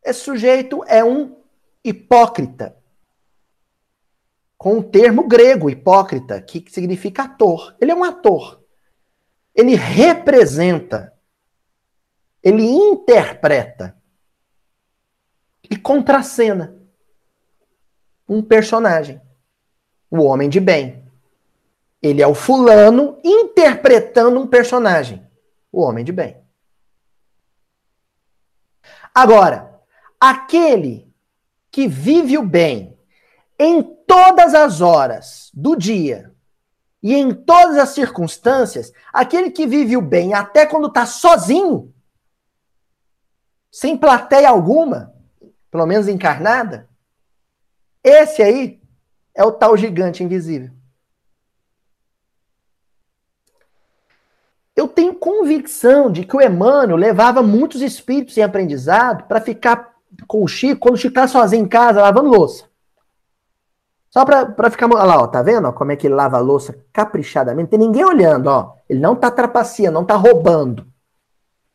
[0.00, 1.42] esse sujeito é um
[1.82, 2.80] hipócrita.
[4.56, 7.76] Com o termo grego, hipócrita, que significa ator.
[7.80, 8.62] Ele é um ator.
[9.52, 11.12] Ele representa,
[12.40, 14.00] ele interpreta
[15.68, 16.85] e contracena
[18.28, 19.20] um personagem,
[20.10, 21.04] o homem de bem.
[22.02, 25.26] Ele é o fulano interpretando um personagem,
[25.72, 26.36] o homem de bem.
[29.14, 29.80] Agora,
[30.20, 31.12] aquele
[31.70, 32.98] que vive o bem
[33.58, 36.36] em todas as horas do dia,
[37.06, 41.94] e em todas as circunstâncias, aquele que vive o bem até quando está sozinho,
[43.70, 45.14] sem plateia alguma,
[45.70, 46.88] pelo menos encarnada,
[48.08, 48.80] esse aí
[49.34, 50.70] é o tal gigante invisível.
[54.76, 59.94] Eu tenho convicção de que o Emmanuel levava muitos espíritos em aprendizado para ficar
[60.28, 62.64] com o Chico quando o Chico está sozinho em casa lavando louça.
[64.08, 64.86] Só para ficar.
[64.86, 67.70] Olha lá, ó, tá vendo ó, como é que ele lava a louça caprichadamente?
[67.70, 68.74] Tem ninguém olhando, ó.
[68.88, 70.86] Ele não tá trapaceando, não tá roubando.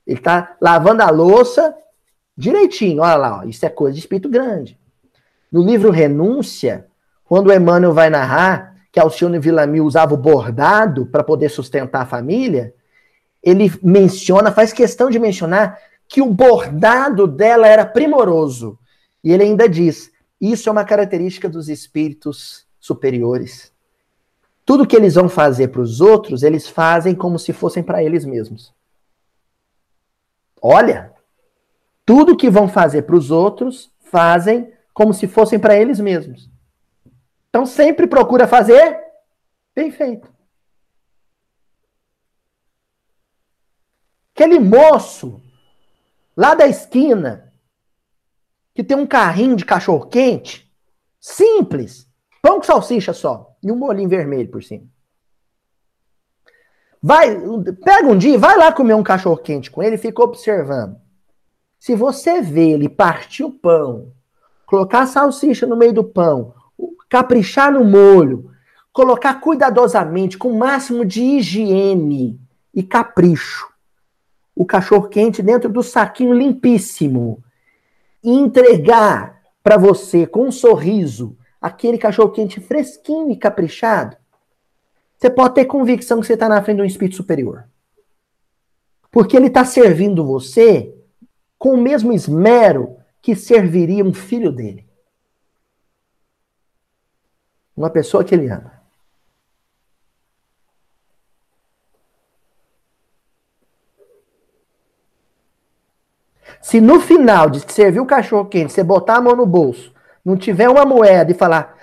[0.07, 1.75] Ele tá lavando a louça
[2.37, 3.01] direitinho.
[3.01, 4.79] Olha lá, ó, isso é coisa de espírito grande.
[5.51, 6.87] No livro Renúncia,
[7.25, 12.73] quando Emmanuel vai narrar que Alcione Villamil usava o bordado para poder sustentar a família,
[13.41, 18.77] ele menciona, faz questão de mencionar que o bordado dela era primoroso.
[19.23, 23.71] E ele ainda diz: isso é uma característica dos espíritos superiores.
[24.65, 28.25] Tudo que eles vão fazer para os outros, eles fazem como se fossem para eles
[28.25, 28.73] mesmos.
[30.61, 31.11] Olha,
[32.05, 36.47] tudo que vão fazer para os outros, fazem como se fossem para eles mesmos.
[37.49, 38.99] Então sempre procura fazer
[39.73, 40.31] bem feito.
[44.31, 45.41] Aquele moço
[46.37, 47.51] lá da esquina
[48.75, 50.71] que tem um carrinho de cachorro quente,
[51.19, 52.07] simples,
[52.39, 54.85] pão com salsicha só, e um molinho vermelho por cima.
[57.01, 57.35] Vai,
[57.83, 61.01] pega um dia, vai lá comer um cachorro quente com ele e fica observando.
[61.79, 64.13] Se você vê ele partir o pão,
[64.71, 66.53] colocar a salsicha no meio do pão,
[67.09, 68.49] caprichar no molho,
[68.93, 72.39] colocar cuidadosamente, com o máximo de higiene
[72.73, 73.67] e capricho,
[74.55, 77.43] o cachorro quente dentro do saquinho limpíssimo,
[78.23, 84.15] entregar para você com um sorriso aquele cachorro quente fresquinho e caprichado,
[85.17, 87.65] você pode ter convicção que você está na frente de um espírito superior.
[89.11, 90.95] Porque ele está servindo você
[91.59, 94.89] com o mesmo esmero que serviria um filho dele.
[97.75, 98.81] Uma pessoa que ele ama.
[106.61, 109.93] Se no final de servir o cachorro quente, você botar a mão no bolso,
[110.23, 111.75] não tiver uma moeda e falar: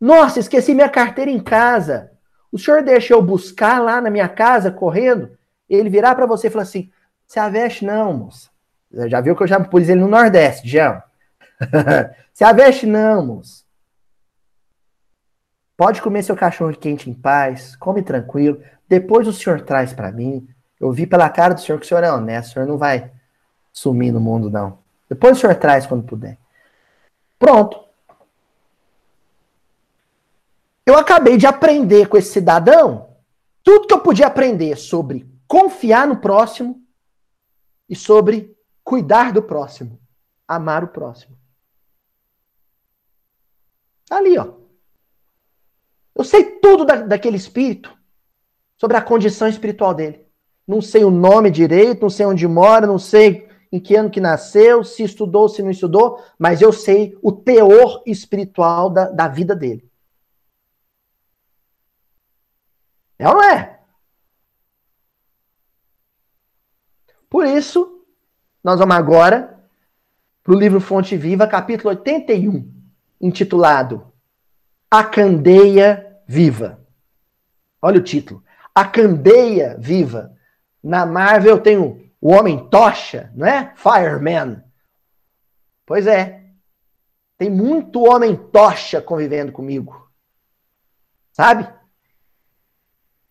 [0.00, 2.12] Nossa, esqueci minha carteira em casa.
[2.50, 5.36] O senhor deixa eu buscar lá na minha casa correndo?
[5.68, 6.90] Ele virar para você e falar assim:
[7.26, 8.51] Se a veste não, moça.
[9.08, 11.04] Já viu que eu já pus ele no Nordeste, já.
[12.32, 13.62] Se a veste não, moça.
[15.76, 18.62] Pode comer seu cachorro quente em paz, come tranquilo.
[18.88, 20.46] Depois o senhor traz para mim.
[20.78, 23.10] Eu vi pela cara do senhor que o senhor é honesto, o senhor não vai
[23.72, 24.78] sumir no mundo, não.
[25.08, 26.38] Depois o senhor traz quando puder.
[27.38, 27.82] Pronto.
[30.84, 33.08] Eu acabei de aprender com esse cidadão
[33.62, 36.82] tudo que eu podia aprender sobre confiar no próximo
[37.88, 38.51] e sobre
[38.84, 40.00] cuidar do próximo,
[40.46, 41.38] amar o próximo.
[44.10, 44.54] Ali, ó.
[46.14, 47.96] Eu sei tudo da, daquele espírito,
[48.76, 50.26] sobre a condição espiritual dele.
[50.66, 54.20] Não sei o nome direito, não sei onde mora, não sei em que ano que
[54.20, 59.56] nasceu, se estudou, se não estudou, mas eu sei o teor espiritual da, da vida
[59.56, 59.90] dele.
[63.18, 63.80] É ou não é?
[67.30, 68.01] Por isso,
[68.62, 69.58] nós vamos agora
[70.42, 72.72] para o livro Fonte Viva, capítulo 81,
[73.20, 74.12] intitulado
[74.90, 76.80] A Candeia Viva.
[77.80, 78.42] Olha o título.
[78.74, 80.36] A Candeia Viva.
[80.82, 83.72] Na Marvel tem o, o Homem Tocha, não é?
[83.76, 84.62] Fireman.
[85.84, 86.42] Pois é.
[87.36, 90.08] Tem muito homem tocha convivendo comigo.
[91.32, 91.68] Sabe?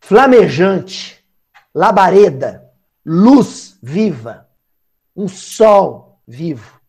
[0.01, 1.25] Flamejante,
[1.73, 2.69] labareda,
[3.05, 4.49] luz viva,
[5.21, 6.81] um sol vivo,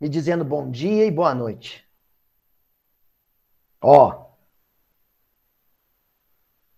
[0.00, 1.86] me dizendo bom dia e boa noite.
[3.80, 4.30] Ó,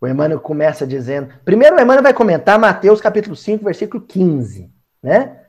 [0.01, 1.33] o Emmanuel começa dizendo.
[1.45, 5.41] Primeiro, o Emmanuel vai comentar Mateus capítulo 5, versículo 15, né?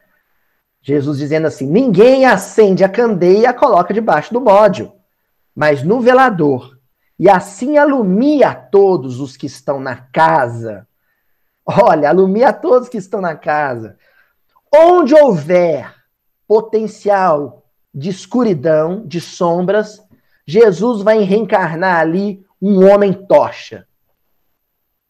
[0.81, 4.93] Jesus dizendo assim: Ninguém acende a candeia e a coloca debaixo do bódio,
[5.55, 6.77] mas no velador,
[7.17, 10.87] e assim alumia todos os que estão na casa.
[11.65, 13.97] Olha, alumia todos que estão na casa.
[14.73, 15.95] Onde houver
[16.47, 20.05] potencial de escuridão, de sombras,
[20.45, 23.87] Jesus vai reencarnar ali um homem tocha,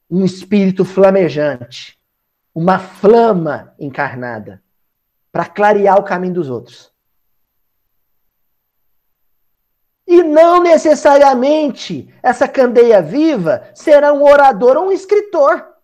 [0.09, 1.99] um espírito flamejante,
[2.53, 4.63] uma flama encarnada,
[5.31, 6.93] para clarear o caminho dos outros.
[10.07, 15.74] E não necessariamente essa candeia viva será um orador ou um escritor.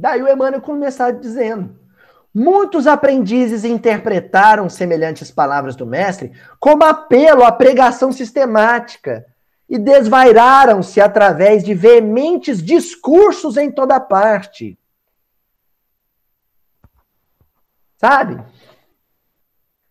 [0.00, 1.78] Daí o Emmanuel começar dizendo:
[2.34, 9.26] Muitos aprendizes interpretaram semelhantes palavras do mestre como apelo à pregação sistemática
[9.68, 14.78] e desvairaram-se através de veementes discursos em toda parte.
[17.98, 18.42] Sabe?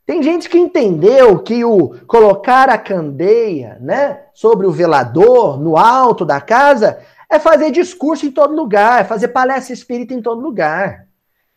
[0.07, 6.26] Tem gente que entendeu que o colocar a candeia, né, sobre o velador, no alto
[6.26, 6.99] da casa,
[7.30, 11.07] é fazer discurso em todo lugar, é fazer palestra espírita em todo lugar.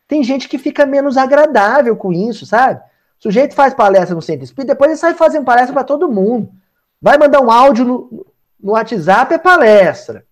[0.07, 2.79] Tem gente que fica menos agradável com isso, sabe?
[3.19, 6.53] O sujeito faz palestra no centro espírita, depois ele sai fazendo palestra para todo mundo.
[7.01, 8.27] Vai mandar um áudio no,
[8.61, 10.27] no WhatsApp, é palestra.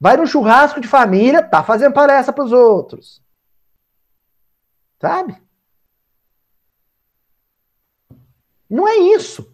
[0.00, 3.22] Vai no churrasco de família, tá fazendo palestra para os outros.
[5.00, 5.40] Sabe?
[8.68, 9.48] Não é isso.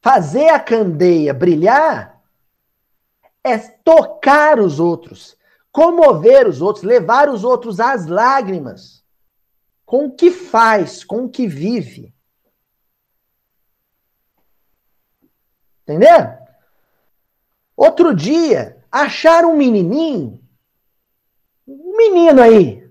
[0.00, 2.13] Fazer a candeia brilhar
[3.44, 5.36] é tocar os outros,
[5.70, 9.04] comover os outros, levar os outros às lágrimas.
[9.84, 12.14] Com o que faz, com o que vive.
[15.82, 16.38] Entendeu?
[17.76, 20.42] Outro dia, acharam um menininho,
[21.68, 22.90] um menino aí,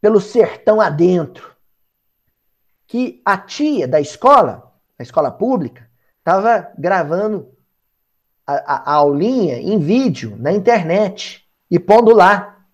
[0.00, 1.54] pelo sertão adentro,
[2.86, 7.54] que a tia da escola, a escola pública, estava gravando
[8.48, 12.64] a, a, aulinha em vídeo na internet e pondo lá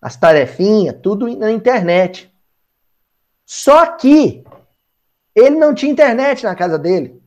[0.00, 2.32] as tarefinhas, tudo na internet.
[3.44, 4.44] Só que
[5.34, 7.20] ele não tinha internet na casa dele.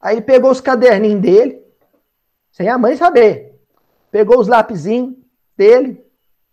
[0.00, 1.62] Aí ele pegou os caderninhos dele,
[2.50, 3.60] sem a mãe saber.
[4.10, 5.14] Pegou os lapisinhos
[5.56, 6.04] dele,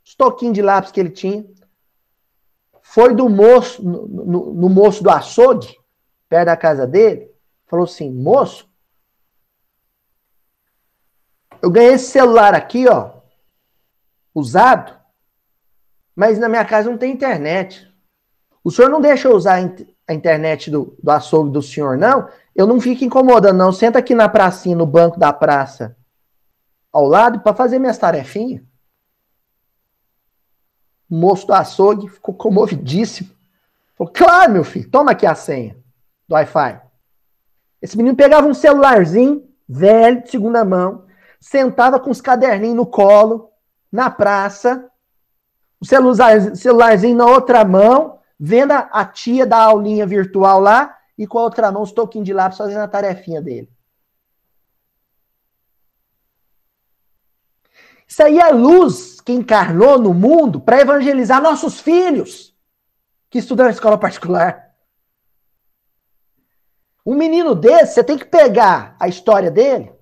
[0.03, 1.43] os toquinhos de lápis que ele tinha,
[2.84, 5.76] foi do moço, no, no, no moço do açougue,
[6.30, 7.35] perto da casa dele,
[7.68, 8.70] falou assim: moço,
[11.61, 13.11] eu ganhei esse celular aqui, ó,
[14.34, 14.95] usado,
[16.16, 17.91] mas na minha casa não tem internet.
[18.63, 19.59] O senhor não deixa eu usar
[20.07, 22.30] a internet do, do açougue do senhor, não?
[22.55, 23.72] Eu não fico incomodando, não.
[23.72, 25.95] Senta aqui na pracinha, no banco da praça,
[26.91, 28.63] ao lado, para fazer minhas tarefinhas.
[31.09, 33.30] O moço do açougue ficou comovidíssimo.
[33.95, 35.78] Falou, claro, meu filho, toma aqui a senha
[36.28, 36.85] do Wi-Fi.
[37.86, 41.06] Esse menino pegava um celularzinho, velho, de segunda mão,
[41.40, 43.52] sentava com os caderninhos no colo,
[43.92, 44.90] na praça,
[45.80, 51.28] o celular, celularzinho na outra mão, vendo a, a tia da aulinha virtual lá, e
[51.28, 53.70] com a outra mão os toquinhos de lápis fazendo a tarefinha dele.
[58.08, 62.52] Isso aí é luz que encarnou no mundo para evangelizar nossos filhos
[63.30, 64.64] que estudam na escola particular.
[67.06, 69.93] Um menino desse, você tem que pegar a história dele,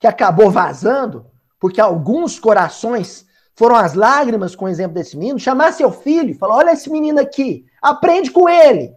[0.00, 1.30] que acabou vazando,
[1.60, 3.24] porque alguns corações
[3.54, 6.90] foram as lágrimas, com o exemplo desse menino, chamar seu filho e falar: olha esse
[6.90, 8.92] menino aqui, aprende com ele.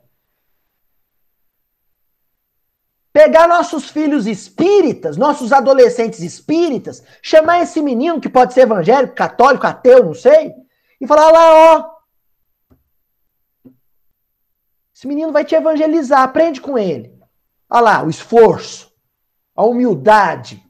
[3.13, 9.67] Pegar nossos filhos espíritas, nossos adolescentes espíritas, chamar esse menino, que pode ser evangélico, católico,
[9.67, 10.51] ateu, não sei,
[10.99, 11.95] e falar: lá, ó.
[14.93, 17.14] Esse menino vai te evangelizar, aprende com ele.
[17.69, 18.93] Olha lá, o esforço,
[19.55, 20.63] a humildade.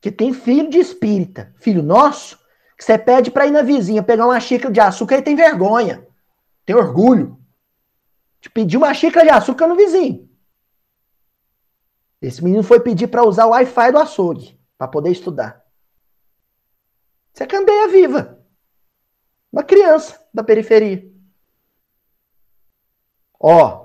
[0.00, 2.38] Que tem filho de espírita, filho nosso,
[2.76, 6.06] que você pede para ir na vizinha pegar uma xícara de açúcar e tem vergonha,
[6.64, 7.38] tem orgulho
[8.40, 10.28] de pedir uma xícara de açúcar no vizinho.
[12.20, 15.64] Esse menino foi pedir para usar o Wi-Fi do açougue para poder estudar.
[17.32, 18.38] Isso é candeia viva.
[19.52, 21.10] Uma criança da periferia.
[23.38, 23.83] Ó.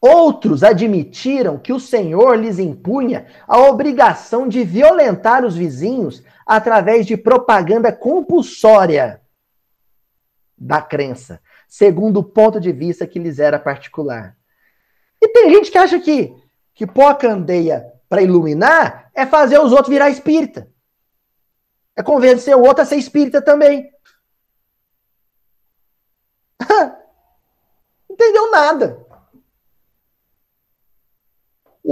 [0.00, 7.18] Outros admitiram que o Senhor lhes impunha a obrigação de violentar os vizinhos através de
[7.18, 9.20] propaganda compulsória
[10.56, 14.36] da crença, segundo o ponto de vista que lhes era particular.
[15.20, 16.34] E tem gente que acha que,
[16.74, 20.66] que pôr a candeia para iluminar é fazer os outros virar espírita.
[21.94, 23.90] É convencer o outro a ser espírita também.
[28.10, 29.09] Entendeu nada.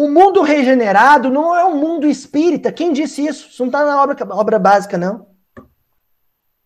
[0.00, 2.70] O mundo regenerado não é um mundo espírita.
[2.70, 3.48] Quem disse isso?
[3.48, 5.26] Isso não está na obra, obra básica, não.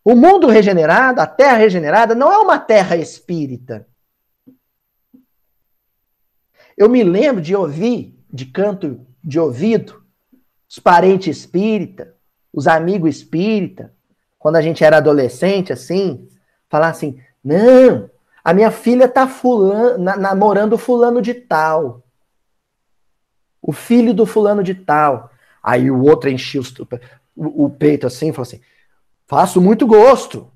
[0.05, 3.87] O mundo regenerado, a terra regenerada, não é uma terra espírita.
[6.77, 10.05] Eu me lembro de ouvir, de canto de ouvido,
[10.69, 12.15] os parentes espírita,
[12.53, 13.95] os amigos espírita,
[14.39, 16.29] quando a gente era adolescente, assim,
[16.69, 18.11] falar assim: não,
[18.45, 19.27] a minha filha tá
[19.99, 22.02] na, namorando fulano de tal.
[23.63, 25.31] O filho do fulano de tal.
[25.63, 28.61] Aí o outro enchia o, o peito assim e falou assim:
[29.27, 30.53] Faço muito gosto.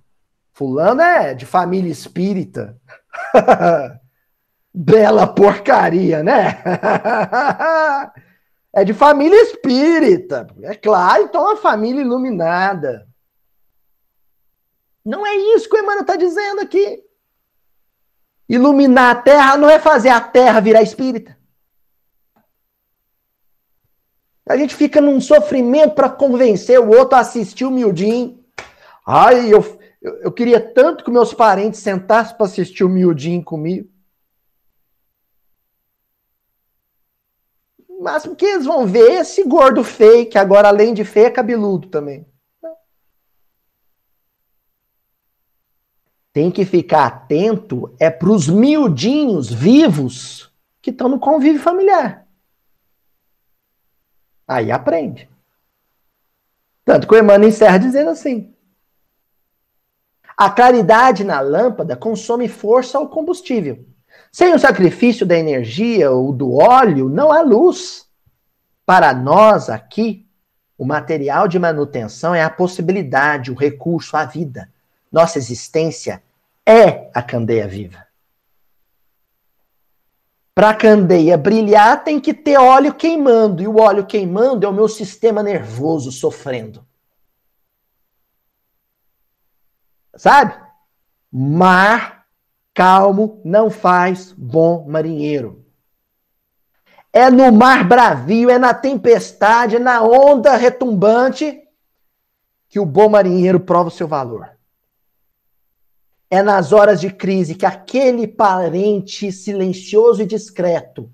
[0.53, 2.79] Fulano é de família espírita.
[4.75, 6.63] Bela porcaria, né?
[8.75, 10.47] é de família espírita.
[10.63, 13.07] É claro, então é uma família iluminada.
[15.05, 17.03] Não é isso que o Emmanuel está dizendo aqui.
[18.49, 21.37] Iluminar a terra não é fazer a terra virar espírita.
[24.49, 28.39] A gente fica num sofrimento para convencer o outro a assistir o miudinho.
[29.05, 33.89] Ai, eu, eu, eu queria tanto que meus parentes sentassem para assistir o miudinho comigo.
[38.01, 41.89] Mas que eles vão ver esse gordo feio, que agora, além de feio, é cabeludo
[41.89, 42.27] também.
[46.37, 52.26] tem que ficar atento é para os miudinhos vivos que estão no convívio familiar.
[54.47, 55.29] Aí aprende.
[56.85, 58.55] Tanto que o Emmanuel encerra dizendo assim:
[60.37, 63.85] a claridade na lâmpada consome força ou combustível.
[64.31, 68.07] Sem o sacrifício da energia ou do óleo, não há luz.
[68.85, 70.27] Para nós aqui,
[70.79, 74.71] o material de manutenção é a possibilidade, o recurso, a vida.
[75.11, 76.23] Nossa existência
[76.65, 78.06] é a candeia viva.
[80.57, 83.63] Para a candeia brilhar, tem que ter óleo queimando.
[83.63, 86.83] E o óleo queimando é o meu sistema nervoso sofrendo.
[90.15, 90.59] Sabe?
[91.31, 92.27] Mar
[92.73, 95.63] calmo não faz bom marinheiro.
[97.13, 101.69] É no mar bravio, é na tempestade, é na onda retumbante
[102.67, 104.56] que o bom marinheiro prova o seu valor.
[106.31, 111.13] É nas horas de crise que aquele parente silencioso e discreto,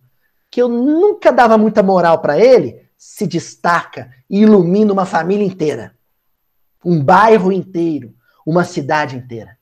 [0.51, 5.95] que eu nunca dava muita moral para ele, se destaca e ilumina uma família inteira,
[6.85, 8.15] um bairro inteiro,
[8.47, 9.59] uma cidade inteira.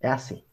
[0.00, 0.44] É assim.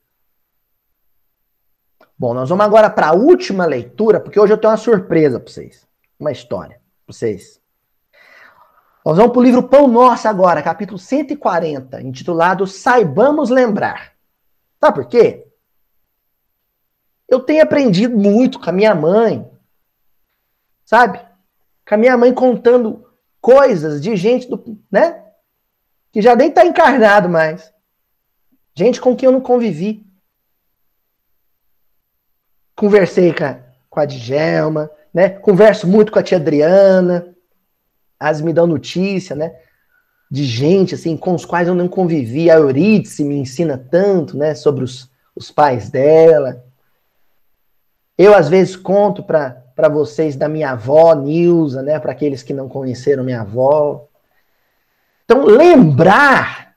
[2.17, 5.51] Bom, nós vamos agora para a última leitura, porque hoje eu tenho uma surpresa para
[5.51, 5.85] vocês.
[6.17, 7.59] Uma história para vocês
[9.05, 14.13] nós vamos para o livro Pão Nosso agora, capítulo 140, intitulado Saibamos Lembrar.
[14.81, 15.45] Sabe por quê?
[17.29, 19.47] Eu tenho aprendido muito com a minha mãe,
[20.83, 21.19] sabe?
[21.87, 23.07] Com a minha mãe contando
[23.39, 25.23] coisas de gente do, né?
[26.11, 27.71] Que já nem está encarnado mais.
[28.73, 30.03] Gente com quem eu não convivi.
[32.75, 35.29] Conversei com a, com a Djalma, né?
[35.29, 37.34] Converso muito com a tia Adriana
[38.19, 39.55] as me dão notícia, né?
[40.29, 42.49] De gente, assim, com os quais eu não convivi.
[42.49, 44.55] A Eurídice me ensina tanto, né?
[44.55, 46.63] Sobre os, os pais dela.
[48.17, 51.99] Eu, às vezes, conto para vocês da minha avó, Nilza, né?
[51.99, 54.07] Para aqueles que não conheceram minha avó.
[55.25, 56.75] Então, lembrar,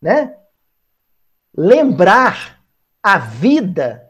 [0.00, 0.34] né?
[1.56, 2.60] Lembrar
[3.02, 4.08] a vida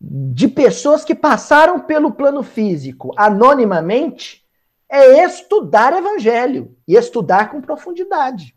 [0.00, 4.43] de pessoas que passaram pelo plano físico anonimamente
[4.90, 8.54] é estudar evangelho e estudar com profundidade.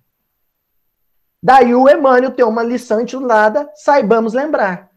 [1.42, 4.90] Daí o Emmanuel tem uma lição intitulada Saibamos Lembrar.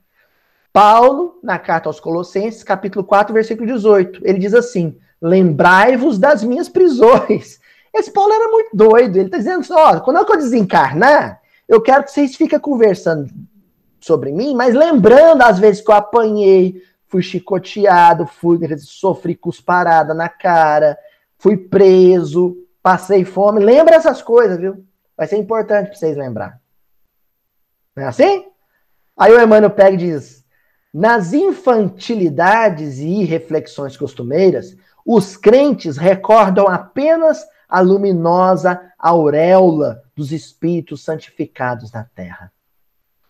[0.73, 6.69] Paulo, na carta aos Colossenses, capítulo 4, versículo 18, ele diz assim: Lembrai-vos das minhas
[6.69, 7.59] prisões.
[7.93, 9.17] Esse Paulo era muito doido.
[9.17, 13.29] Ele está dizendo ó, quando eu desencarnar, eu quero que vocês fiquem conversando
[14.01, 20.29] sobre mim, mas lembrando as vezes que eu apanhei, fui chicoteado, fui sofri cusparada na
[20.29, 20.97] cara,
[21.41, 23.61] fui preso, passei fome.
[23.61, 24.85] Lembra essas coisas, viu?
[25.17, 26.61] Vai ser importante para vocês lembrar.
[27.97, 28.47] Não é assim?
[29.17, 30.45] Aí o Emmanuel pega e diz:
[30.93, 41.91] nas infantilidades e reflexões costumeiras, os crentes recordam apenas a luminosa auréola dos espíritos santificados
[41.91, 42.53] na terra.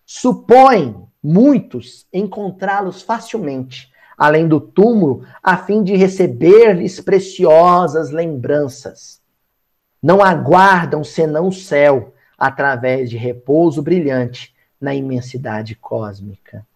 [0.05, 9.19] Supõem muitos encontrá-los facilmente, além do túmulo, a fim de receber-lhes preciosas lembranças.
[10.03, 16.67] Não aguardam senão o céu, através de repouso brilhante na imensidade cósmica.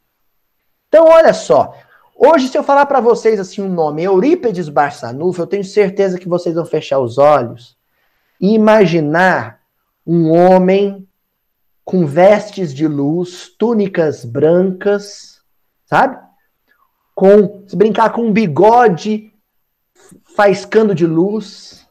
[0.88, 1.76] Então, olha só.
[2.16, 6.28] Hoje, se eu falar para vocês assim um nome, Eurípedes Barçanufo, eu tenho certeza que
[6.28, 7.76] vocês vão fechar os olhos
[8.40, 9.60] e imaginar
[10.06, 11.06] um homem
[11.84, 15.42] com vestes de luz, túnicas brancas,
[15.84, 16.23] sabe?
[17.14, 19.32] Com, se brincar com um bigode
[20.34, 21.86] faiscando de luz,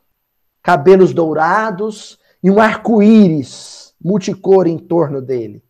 [0.61, 5.63] cabelos dourados e um arco-íris multicor em torno dele.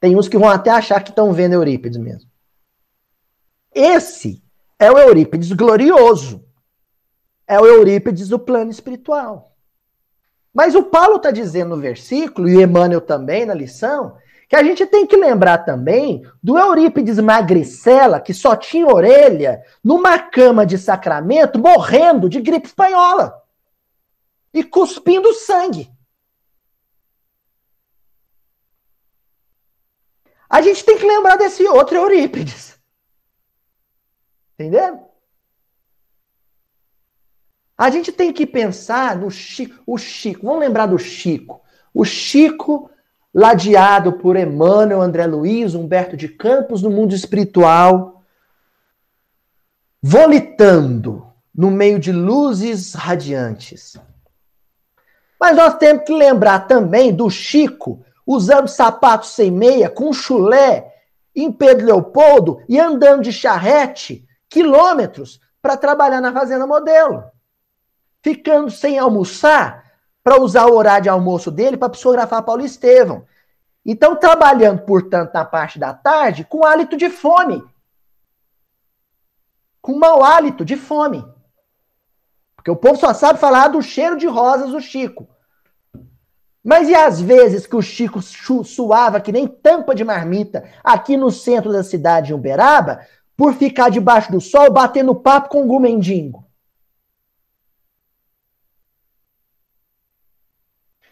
[0.00, 2.30] Tem uns que vão até achar que estão vendo Eurípides mesmo.
[3.74, 4.42] Esse
[4.78, 6.44] é o Eurípides glorioso.
[7.46, 9.56] É o Eurípides do plano espiritual.
[10.52, 14.16] Mas o Paulo está dizendo no versículo, e Emmanuel também na lição,
[14.48, 20.18] que a gente tem que lembrar também do Eurípides Magricela, que só tinha orelha, numa
[20.18, 23.42] cama de sacramento, morrendo de gripe espanhola.
[24.52, 25.92] E cuspindo sangue.
[30.48, 32.80] A gente tem que lembrar desse outro Eurípides.
[34.54, 35.10] Entendeu?
[37.76, 40.46] A gente tem que pensar no Chico, o Chico.
[40.46, 41.62] Vamos lembrar do Chico.
[41.92, 42.90] O Chico,
[43.38, 48.24] ladeado por Emmanuel, André Luiz, Humberto de Campos, no mundo espiritual,
[50.02, 51.24] volitando
[51.54, 53.96] no meio de luzes radiantes.
[55.38, 60.92] Mas nós temos que lembrar também do Chico, usando sapatos sem meia, com chulé,
[61.32, 67.22] em Pedro Leopoldo e andando de charrete quilômetros para trabalhar na fazenda modelo.
[68.20, 69.87] Ficando sem almoçar
[70.28, 73.24] para usar o horário de almoço dele para psicografar Paulo Estevão.
[73.82, 77.64] Então, trabalhando, portanto, na parte da tarde com hálito de fome.
[79.80, 81.24] Com mau hálito de fome.
[82.54, 85.26] Porque o povo só sabe falar do cheiro de rosas do Chico.
[86.62, 91.30] Mas e as vezes que o Chico suava que nem tampa de marmita aqui no
[91.30, 93.00] centro da cidade de Uberaba,
[93.34, 96.47] por ficar debaixo do sol batendo papo com o Gumendingo?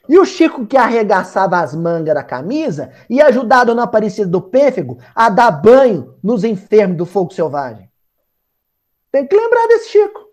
[0.09, 4.41] E o Chico que arregaçava as mangas da camisa e ajudava a dona Aparecida do
[4.41, 7.91] Pêfego a dar banho nos enfermos do fogo selvagem.
[9.11, 10.27] Tem que lembrar desse Chico.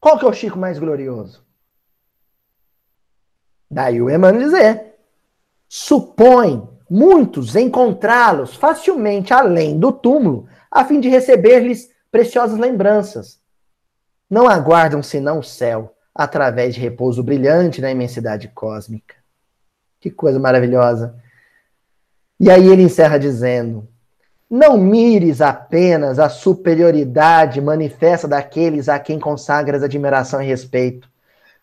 [0.00, 1.44] Qual que é o Chico mais glorioso?
[3.70, 4.96] Daí o Emmanuel dizer:
[5.68, 13.40] supõe muitos encontrá-los facilmente além do túmulo, a fim de receber-lhes preciosas lembranças.
[14.28, 19.14] Não aguardam senão o céu, através de repouso brilhante na imensidade cósmica.
[20.00, 21.14] Que coisa maravilhosa.
[22.38, 23.88] E aí ele encerra dizendo:
[24.50, 31.08] Não mires apenas a superioridade manifesta daqueles a quem consagras admiração e respeito,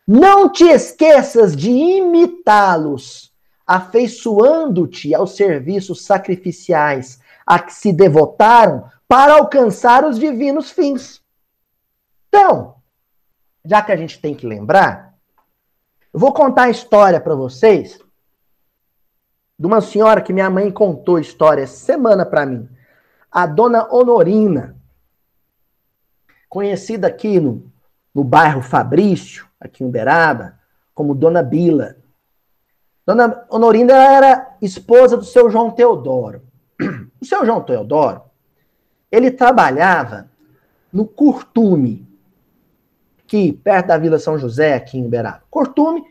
[0.08, 3.32] não te esqueças de imitá-los,
[3.68, 11.22] afeiçoando-te aos serviços sacrificiais a que se devotaram para alcançar os divinos fins.
[12.28, 12.78] Então,
[13.64, 15.14] já que a gente tem que lembrar,
[16.14, 17.99] eu vou contar a história para vocês
[19.57, 22.68] de uma senhora que minha mãe contou história semana para mim.
[23.32, 24.76] A dona Honorina,
[26.47, 27.72] conhecida aqui no,
[28.16, 30.57] no bairro Fabrício, aqui em Uberaba,
[30.95, 31.97] como Dona Bila.
[33.05, 36.41] Dona Honorinda era esposa do seu João Teodoro.
[37.22, 38.22] O seu João Teodoro,
[39.12, 40.32] ele trabalhava
[40.91, 42.09] no Curtume,
[43.30, 45.43] aqui perto da Vila São José, aqui em Uberaba.
[45.51, 46.03] Curtume,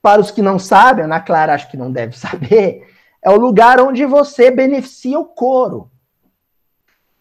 [0.00, 2.88] para os que não sabem, Ana Clara acho que não deve saber,
[3.20, 5.90] é o lugar onde você beneficia o couro.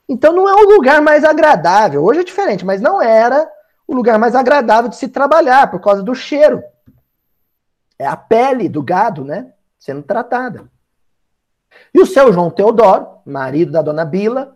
[0.07, 2.03] Então não é o lugar mais agradável.
[2.03, 3.49] Hoje é diferente, mas não era
[3.87, 6.63] o lugar mais agradável de se trabalhar por causa do cheiro.
[7.97, 9.51] É a pele do gado, né?
[9.79, 10.69] Sendo tratada.
[11.91, 14.55] E o seu João Teodoro, marido da dona Bila,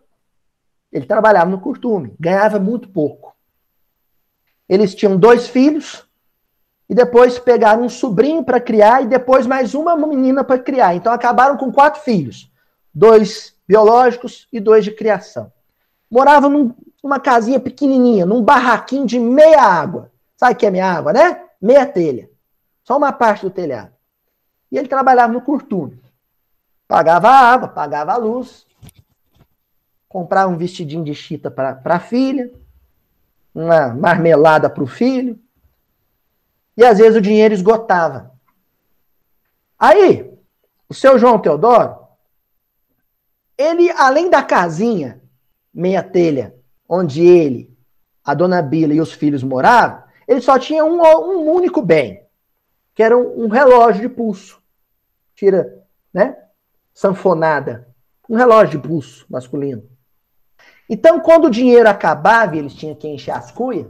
[0.92, 3.36] ele trabalhava no curtume, ganhava muito pouco.
[4.70, 6.08] Eles tinham dois filhos
[6.88, 10.94] e depois pegaram um sobrinho para criar e depois mais uma menina para criar.
[10.94, 12.52] Então acabaram com quatro filhos,
[12.94, 15.52] dois biológicos e dois de criação.
[16.10, 20.12] Moravam num, numa casinha pequenininha, num barraquinho de meia água.
[20.38, 21.44] Sabe o que é meia água, né?
[21.60, 22.30] Meia telha.
[22.84, 23.92] Só uma parte do telhado.
[24.72, 26.00] E ele trabalhava no curtume.
[26.88, 28.66] Pagava a água, pagava a luz,
[30.08, 32.52] comprava um vestidinho de chita para a filha,
[33.60, 35.40] uma marmelada para o filho,
[36.78, 38.32] e às vezes o dinheiro esgotava.
[39.78, 40.34] Aí,
[40.88, 41.98] o seu João Teodoro,
[43.58, 45.22] ele, além da casinha,
[45.74, 46.56] meia telha,
[46.88, 47.78] onde ele,
[48.24, 52.24] a dona Bila e os filhos moravam, ele só tinha um, um único bem,
[52.94, 54.62] que era um, um relógio de pulso.
[55.36, 55.84] Tira,
[56.14, 56.38] né?
[56.94, 57.88] sanfonada,
[58.30, 59.89] um relógio de pulso masculino.
[60.90, 63.88] Então, quando o dinheiro acabava e eles tinham que encher as cuias,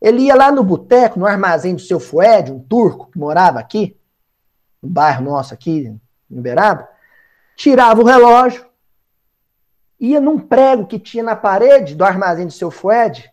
[0.00, 3.98] ele ia lá no boteco, no armazém do seu Fued, um turco que morava aqui,
[4.82, 5.88] no bairro nosso aqui,
[6.30, 6.88] em Uberaba,
[7.56, 8.66] tirava o relógio,
[9.98, 13.32] ia num prego que tinha na parede do armazém do seu Fued,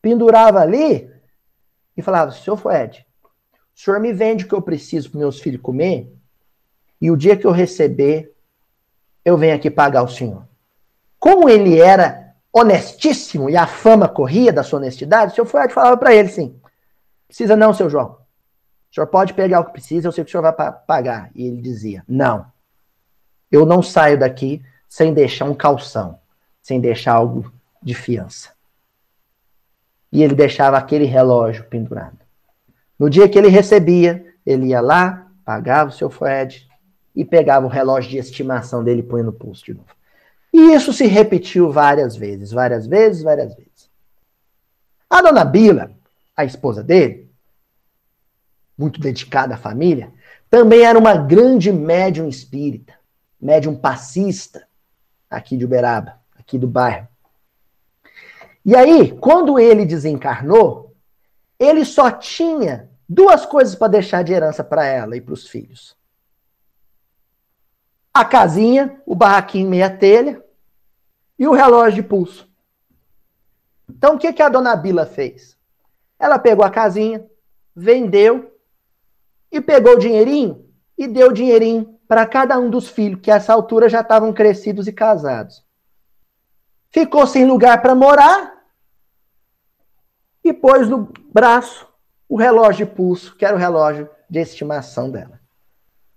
[0.00, 1.10] pendurava ali
[1.96, 3.04] e falava, seu Fued,
[3.74, 6.12] o senhor me vende o que eu preciso para meus filhos comer?
[7.02, 8.32] e o dia que eu receber,
[9.24, 10.46] eu venho aqui pagar o senhor.
[11.22, 15.96] Como ele era honestíssimo e a fama corria da sua honestidade, o senhor Fuad falava
[15.96, 16.60] para ele assim:
[17.28, 18.18] precisa não, seu João.
[18.90, 21.30] O senhor pode pegar o que precisa, eu sei que o senhor vai pagar.
[21.32, 22.44] E ele dizia: não,
[23.52, 26.18] eu não saio daqui sem deixar um calção,
[26.60, 28.50] sem deixar algo de fiança.
[30.10, 32.18] E ele deixava aquele relógio pendurado.
[32.98, 36.68] No dia que ele recebia, ele ia lá, pagava o seu Fred,
[37.14, 40.01] e pegava o relógio de estimação dele e punha no pulso de novo.
[40.52, 43.90] E isso se repetiu várias vezes, várias vezes, várias vezes.
[45.08, 45.90] A dona Bila,
[46.36, 47.30] a esposa dele,
[48.76, 50.12] muito dedicada à família,
[50.50, 52.94] também era uma grande médium espírita,
[53.40, 54.66] médium passista,
[55.30, 57.08] aqui de Uberaba, aqui do bairro.
[58.64, 60.94] E aí, quando ele desencarnou,
[61.58, 65.96] ele só tinha duas coisas para deixar de herança para ela e para os filhos
[68.12, 70.42] a casinha, o barraquinho meia telha
[71.38, 72.48] e o relógio de pulso.
[73.88, 75.56] Então, o que, que a dona Bila fez?
[76.18, 77.26] Ela pegou a casinha,
[77.74, 78.52] vendeu
[79.50, 83.36] e pegou o dinheirinho e deu o dinheirinho para cada um dos filhos, que a
[83.36, 85.64] essa altura já estavam crescidos e casados.
[86.90, 88.62] Ficou sem lugar para morar
[90.44, 91.88] e pôs no braço
[92.28, 95.41] o relógio de pulso, que era o relógio de estimação dela.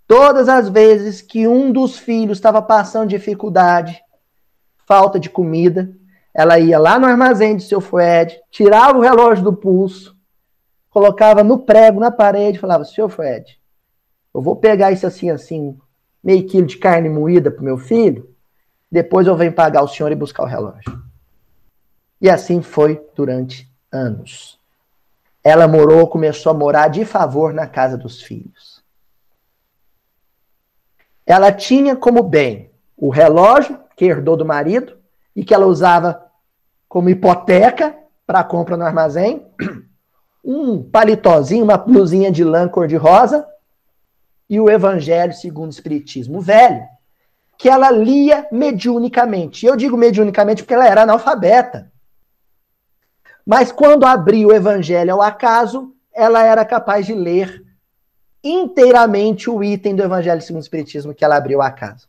[0.06, 4.00] Todas as vezes que um dos filhos estava passando dificuldade,
[4.86, 5.90] falta de comida,
[6.32, 10.16] ela ia lá no armazém de seu Fred, tirava o relógio do pulso,
[10.90, 13.58] colocava no prego, na parede, falava: Seu Fred,
[14.32, 15.76] eu vou pegar isso assim, assim,
[16.22, 18.32] meio quilo de carne moída para meu filho,
[18.90, 21.02] depois eu venho pagar o senhor e buscar o relógio.
[22.20, 24.56] E assim foi durante anos.
[25.42, 28.75] Ela morou, começou a morar de favor na casa dos filhos
[31.26, 34.96] ela tinha como bem o relógio que herdou do marido
[35.34, 36.24] e que ela usava
[36.88, 39.44] como hipoteca para compra no armazém,
[40.44, 43.46] um palitozinho, uma blusinha de lã cor-de-rosa
[44.48, 46.84] e o Evangelho segundo o Espiritismo velho,
[47.58, 49.66] que ela lia mediunicamente.
[49.66, 51.90] Eu digo mediunicamente porque ela era analfabeta.
[53.44, 57.65] Mas quando abria o Evangelho ao acaso, ela era capaz de ler
[58.52, 62.06] inteiramente o item do Evangelho segundo o Espiritismo que ela abriu a casa.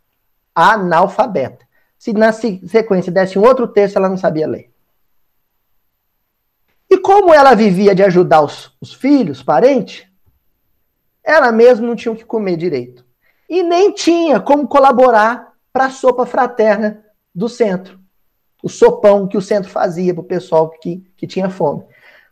[0.53, 1.65] Analfabeta.
[1.97, 4.71] Se na sequência desse um outro texto, ela não sabia ler.
[6.89, 10.07] E como ela vivia de ajudar os, os filhos, parentes,
[11.23, 13.05] ela mesma não tinha o que comer direito.
[13.49, 17.99] E nem tinha como colaborar para a sopa fraterna do centro.
[18.63, 21.83] O sopão que o centro fazia para o pessoal que, que tinha fome.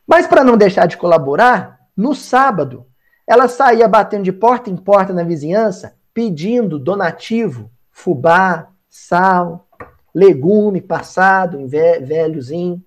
[0.08, 2.86] Mas para não deixar de colaborar, no sábado,
[3.28, 9.68] ela saía batendo de porta em porta na vizinhança, pedindo donativo, fubá, sal,
[10.14, 12.84] legume passado, velhozinho,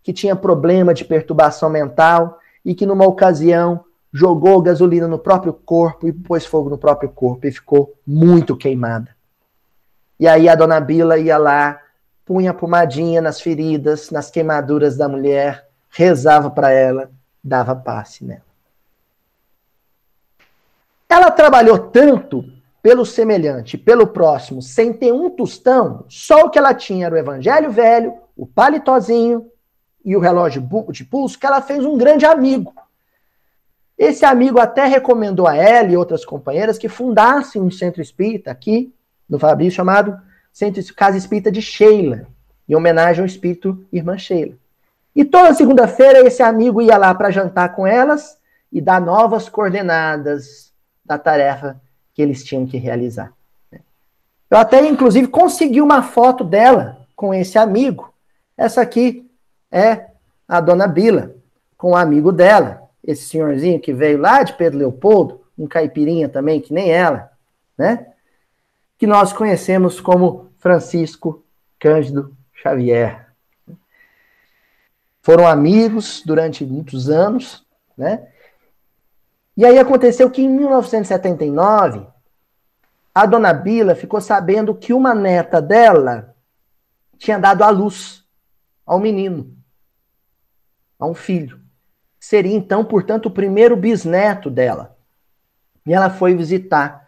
[0.00, 6.06] que tinha problema de perturbação mental e que numa ocasião jogou gasolina no próprio corpo
[6.06, 9.15] e pôs fogo no próprio corpo e ficou muito queimada.
[10.18, 11.80] E aí a dona Bila ia lá,
[12.24, 17.10] punha pomadinha nas feridas, nas queimaduras da mulher, rezava para ela,
[17.42, 18.46] dava passe nela.
[21.08, 22.44] Ela trabalhou tanto
[22.82, 27.18] pelo semelhante, pelo próximo, sem ter um tostão, só o que ela tinha era o
[27.18, 29.50] evangelho velho, o palitozinho
[30.04, 32.72] e o relógio de pulso, que ela fez um grande amigo.
[33.98, 38.94] Esse amigo até recomendou a ela e outras companheiras que fundassem um centro espírita aqui
[39.28, 40.18] no Fabrício chamado
[40.52, 42.26] Centro Casa Espírita de Sheila,
[42.68, 44.54] em homenagem ao espírito irmã Sheila.
[45.14, 48.38] E toda segunda-feira esse amigo ia lá para jantar com elas
[48.72, 50.72] e dar novas coordenadas
[51.04, 51.80] da tarefa
[52.12, 53.32] que eles tinham que realizar.
[54.50, 58.12] Eu até, inclusive, consegui uma foto dela com esse amigo.
[58.56, 59.28] Essa aqui
[59.70, 60.06] é
[60.46, 61.32] a dona Bila,
[61.76, 66.60] com um amigo dela, esse senhorzinho que veio lá de Pedro Leopoldo, um caipirinha também,
[66.60, 67.30] que nem ela,
[67.76, 68.06] né?
[68.98, 71.44] Que nós conhecemos como Francisco
[71.78, 73.26] Cândido Xavier.
[75.22, 77.66] Foram amigos durante muitos anos,
[77.96, 78.28] né?
[79.56, 82.06] E aí aconteceu que em 1979,
[83.14, 86.34] a dona Bila ficou sabendo que uma neta dela
[87.18, 88.22] tinha dado à luz
[88.84, 89.56] ao menino
[90.98, 91.60] a um filho.
[92.20, 94.96] Seria então, portanto, o primeiro bisneto dela.
[95.86, 97.05] E ela foi visitar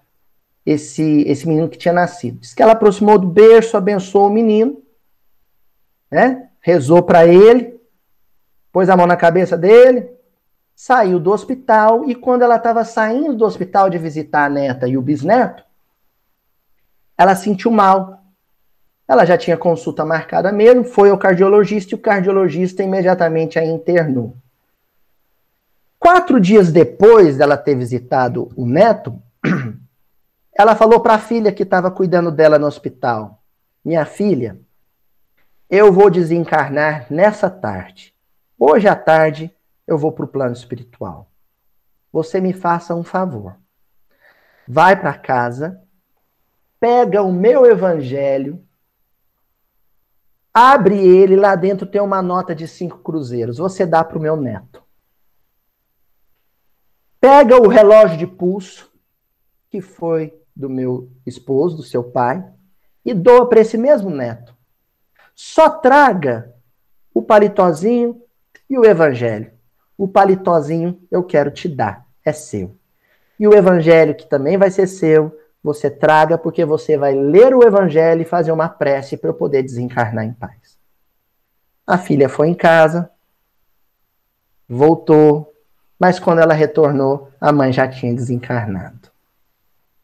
[0.68, 2.40] esse, esse menino que tinha nascido.
[2.40, 4.82] Diz que ela aproximou do berço, abençoou o menino,
[6.10, 6.50] né?
[6.60, 7.80] rezou para ele,
[8.70, 10.10] pôs a mão na cabeça dele,
[10.76, 14.98] saiu do hospital e quando ela estava saindo do hospital de visitar a neta e
[14.98, 15.64] o bisneto,
[17.16, 18.22] ela sentiu mal.
[19.08, 24.36] Ela já tinha consulta marcada mesmo, foi ao cardiologista e o cardiologista imediatamente a internou.
[25.98, 29.18] Quatro dias depois dela ter visitado o neto,
[30.58, 33.42] ela falou para a filha que estava cuidando dela no hospital:
[33.84, 34.60] Minha filha,
[35.70, 38.14] eu vou desencarnar nessa tarde.
[38.58, 39.54] Hoje à tarde
[39.86, 41.30] eu vou para o plano espiritual.
[42.12, 43.56] Você me faça um favor.
[44.66, 45.80] Vai para casa,
[46.78, 48.62] pega o meu evangelho
[50.60, 53.58] Abre ele, lá dentro tem uma nota de cinco cruzeiros.
[53.58, 54.82] Você dá para o meu neto.
[57.20, 58.92] Pega o relógio de pulso,
[59.70, 62.44] que foi do meu esposo, do seu pai,
[63.04, 64.52] e doa para esse mesmo neto.
[65.32, 66.52] Só traga
[67.14, 68.20] o palitozinho
[68.68, 69.52] e o evangelho.
[69.96, 72.74] O palitozinho eu quero te dar, é seu.
[73.38, 77.62] E o evangelho, que também vai ser seu, você traga, porque você vai ler o
[77.62, 80.76] evangelho e fazer uma prece para eu poder desencarnar em paz.
[81.86, 83.10] A filha foi em casa,
[84.68, 85.54] voltou,
[85.98, 88.97] mas quando ela retornou, a mãe já tinha desencarnado.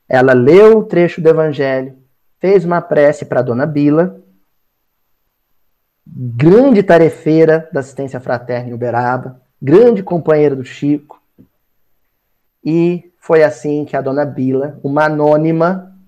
[0.08, 1.98] Ela leu o trecho do evangelho,
[2.38, 4.20] fez uma prece para dona Bila,
[6.06, 11.22] grande tarefeira da assistência fraterna em Uberaba, grande companheira do Chico,
[12.62, 15.98] e foi assim que a dona Bila, uma anônima,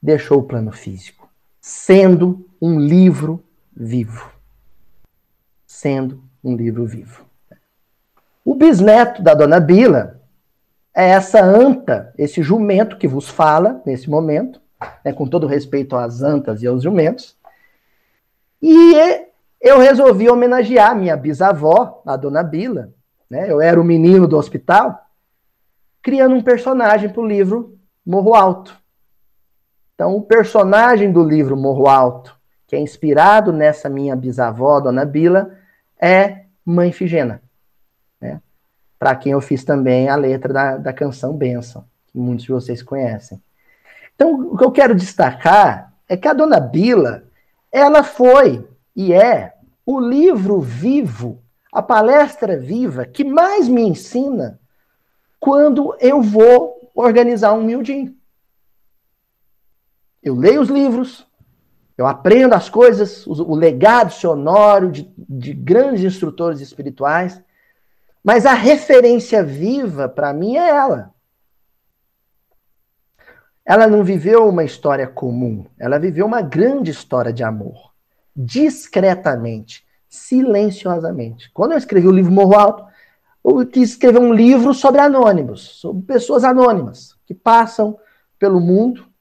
[0.00, 1.28] deixou o plano físico,
[1.60, 3.42] sendo um livro
[3.76, 4.30] vivo.
[5.66, 7.24] Sendo um livro vivo.
[8.44, 10.21] O bisneto da dona Bila
[10.94, 14.60] é essa anta, esse jumento que vos fala nesse momento,
[15.04, 17.36] né, com todo respeito às antas e aos jumentos.
[18.60, 18.94] E
[19.60, 22.92] eu resolvi homenagear minha bisavó, a dona Bila,
[23.30, 23.50] né?
[23.50, 25.06] Eu era o menino do hospital.
[26.02, 28.76] criando um personagem para o livro Morro Alto.
[29.94, 32.36] Então, o personagem do livro Morro Alto,
[32.66, 35.56] que é inspirado nessa minha bisavó, Dona Bila,
[36.00, 37.40] é Mãe Figena.
[39.02, 42.84] Para quem eu fiz também a letra da, da canção Benção, que muitos de vocês
[42.84, 43.42] conhecem.
[44.14, 47.24] Então, o que eu quero destacar é que a Dona Bila,
[47.72, 51.42] ela foi e é o livro vivo,
[51.72, 54.60] a palestra viva que mais me ensina
[55.40, 58.14] quando eu vou organizar um mildinho.
[60.22, 61.26] Eu leio os livros,
[61.98, 67.42] eu aprendo as coisas, o, o legado sonoro de, de grandes instrutores espirituais,
[68.22, 71.12] mas a referência viva para mim é ela.
[73.64, 77.92] Ela não viveu uma história comum, ela viveu uma grande história de amor,
[78.34, 81.50] discretamente, silenciosamente.
[81.52, 82.84] Quando eu escrevi o livro Morro Alto,
[83.44, 87.98] eu quis escrever um livro sobre anônimos, sobre pessoas anônimas que passam
[88.38, 89.11] pelo mundo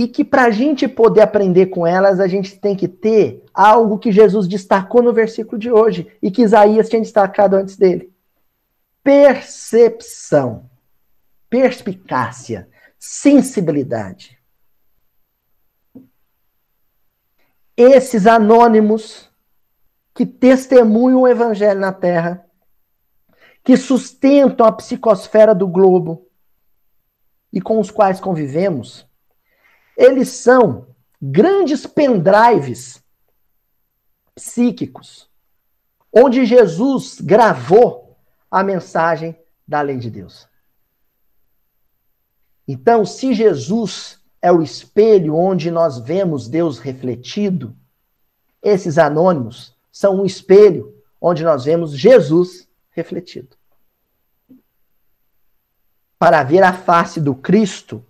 [0.00, 3.98] e que para a gente poder aprender com elas, a gente tem que ter algo
[3.98, 8.10] que Jesus destacou no versículo de hoje e que Isaías tinha destacado antes dele:
[9.04, 10.70] percepção,
[11.50, 12.66] perspicácia,
[12.98, 14.38] sensibilidade.
[17.76, 19.30] Esses anônimos
[20.14, 22.46] que testemunham o evangelho na terra,
[23.62, 26.26] que sustentam a psicosfera do globo
[27.52, 29.09] e com os quais convivemos,
[30.00, 30.86] eles são
[31.20, 33.04] grandes pendrives
[34.34, 35.28] psíquicos,
[36.10, 38.16] onde Jesus gravou
[38.50, 39.38] a mensagem
[39.68, 40.48] da lei de Deus.
[42.66, 47.76] Então, se Jesus é o espelho onde nós vemos Deus refletido,
[48.62, 53.54] esses anônimos são um espelho onde nós vemos Jesus refletido.
[56.18, 58.02] Para ver a face do Cristo,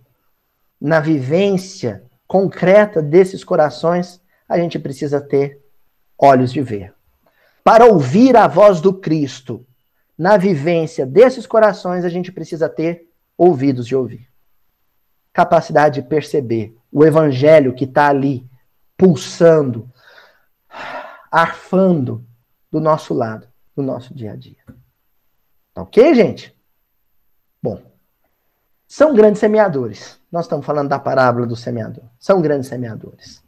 [0.81, 4.19] na vivência concreta desses corações,
[4.49, 5.61] a gente precisa ter
[6.17, 6.93] olhos de ver.
[7.63, 9.65] Para ouvir a voz do Cristo
[10.17, 13.07] na vivência desses corações, a gente precisa ter
[13.37, 14.27] ouvidos de ouvir.
[15.31, 18.49] Capacidade de perceber o evangelho que está ali,
[18.97, 19.89] pulsando,
[21.31, 22.25] arfando
[22.71, 24.63] do nosso lado, do nosso dia a dia.
[25.73, 26.55] Tá ok, gente?
[27.61, 27.90] Bom,
[28.91, 30.19] são grandes semeadores.
[30.29, 32.03] Nós estamos falando da parábola do semeador.
[32.19, 33.41] São grandes semeadores.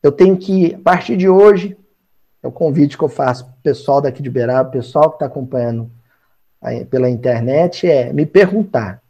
[0.00, 1.76] Eu tenho que, a partir de hoje,
[2.40, 5.16] é o convite que eu faço para o pessoal daqui de Uberaba, o pessoal que
[5.16, 5.90] está acompanhando
[6.90, 9.02] pela internet, é me perguntar: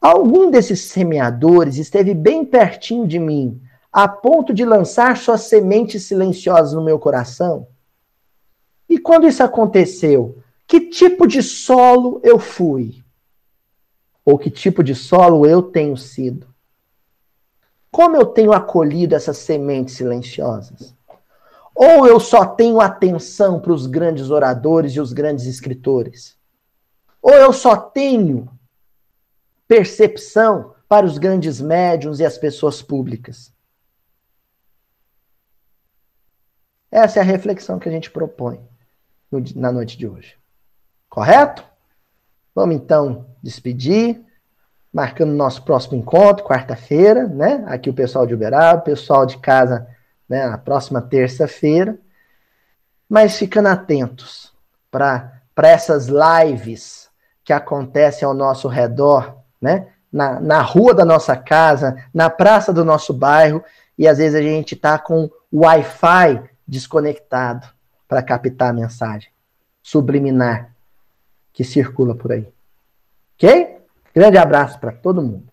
[0.00, 3.60] algum desses semeadores esteve bem pertinho de mim,
[3.92, 7.66] a ponto de lançar suas sementes silenciosas no meu coração?
[8.88, 13.06] E quando isso aconteceu, que tipo de solo eu fui?
[14.28, 16.54] Ou que tipo de solo eu tenho sido?
[17.90, 20.94] Como eu tenho acolhido essas sementes silenciosas?
[21.74, 26.36] Ou eu só tenho atenção para os grandes oradores e os grandes escritores?
[27.22, 28.46] Ou eu só tenho
[29.66, 33.50] percepção para os grandes médiums e as pessoas públicas?
[36.90, 38.60] Essa é a reflexão que a gente propõe
[39.56, 40.36] na noite de hoje.
[41.08, 41.66] Correto?
[42.58, 44.20] Vamos então despedir,
[44.92, 47.62] marcando nosso próximo encontro, quarta-feira, né?
[47.68, 49.86] Aqui o pessoal de Uberaba, o pessoal de casa,
[50.28, 50.44] né?
[50.44, 51.96] Na próxima terça-feira.
[53.08, 54.52] Mas ficando atentos
[54.90, 57.08] para essas lives
[57.44, 59.90] que acontecem ao nosso redor, né?
[60.12, 63.62] Na, na rua da nossa casa, na praça do nosso bairro,
[63.96, 67.68] e às vezes a gente está com o Wi-Fi desconectado
[68.08, 69.30] para captar a mensagem
[69.80, 70.74] subliminar
[71.58, 72.46] que circula por aí.
[73.34, 73.78] Ok?
[74.14, 75.48] Grande abraço para todo mundo.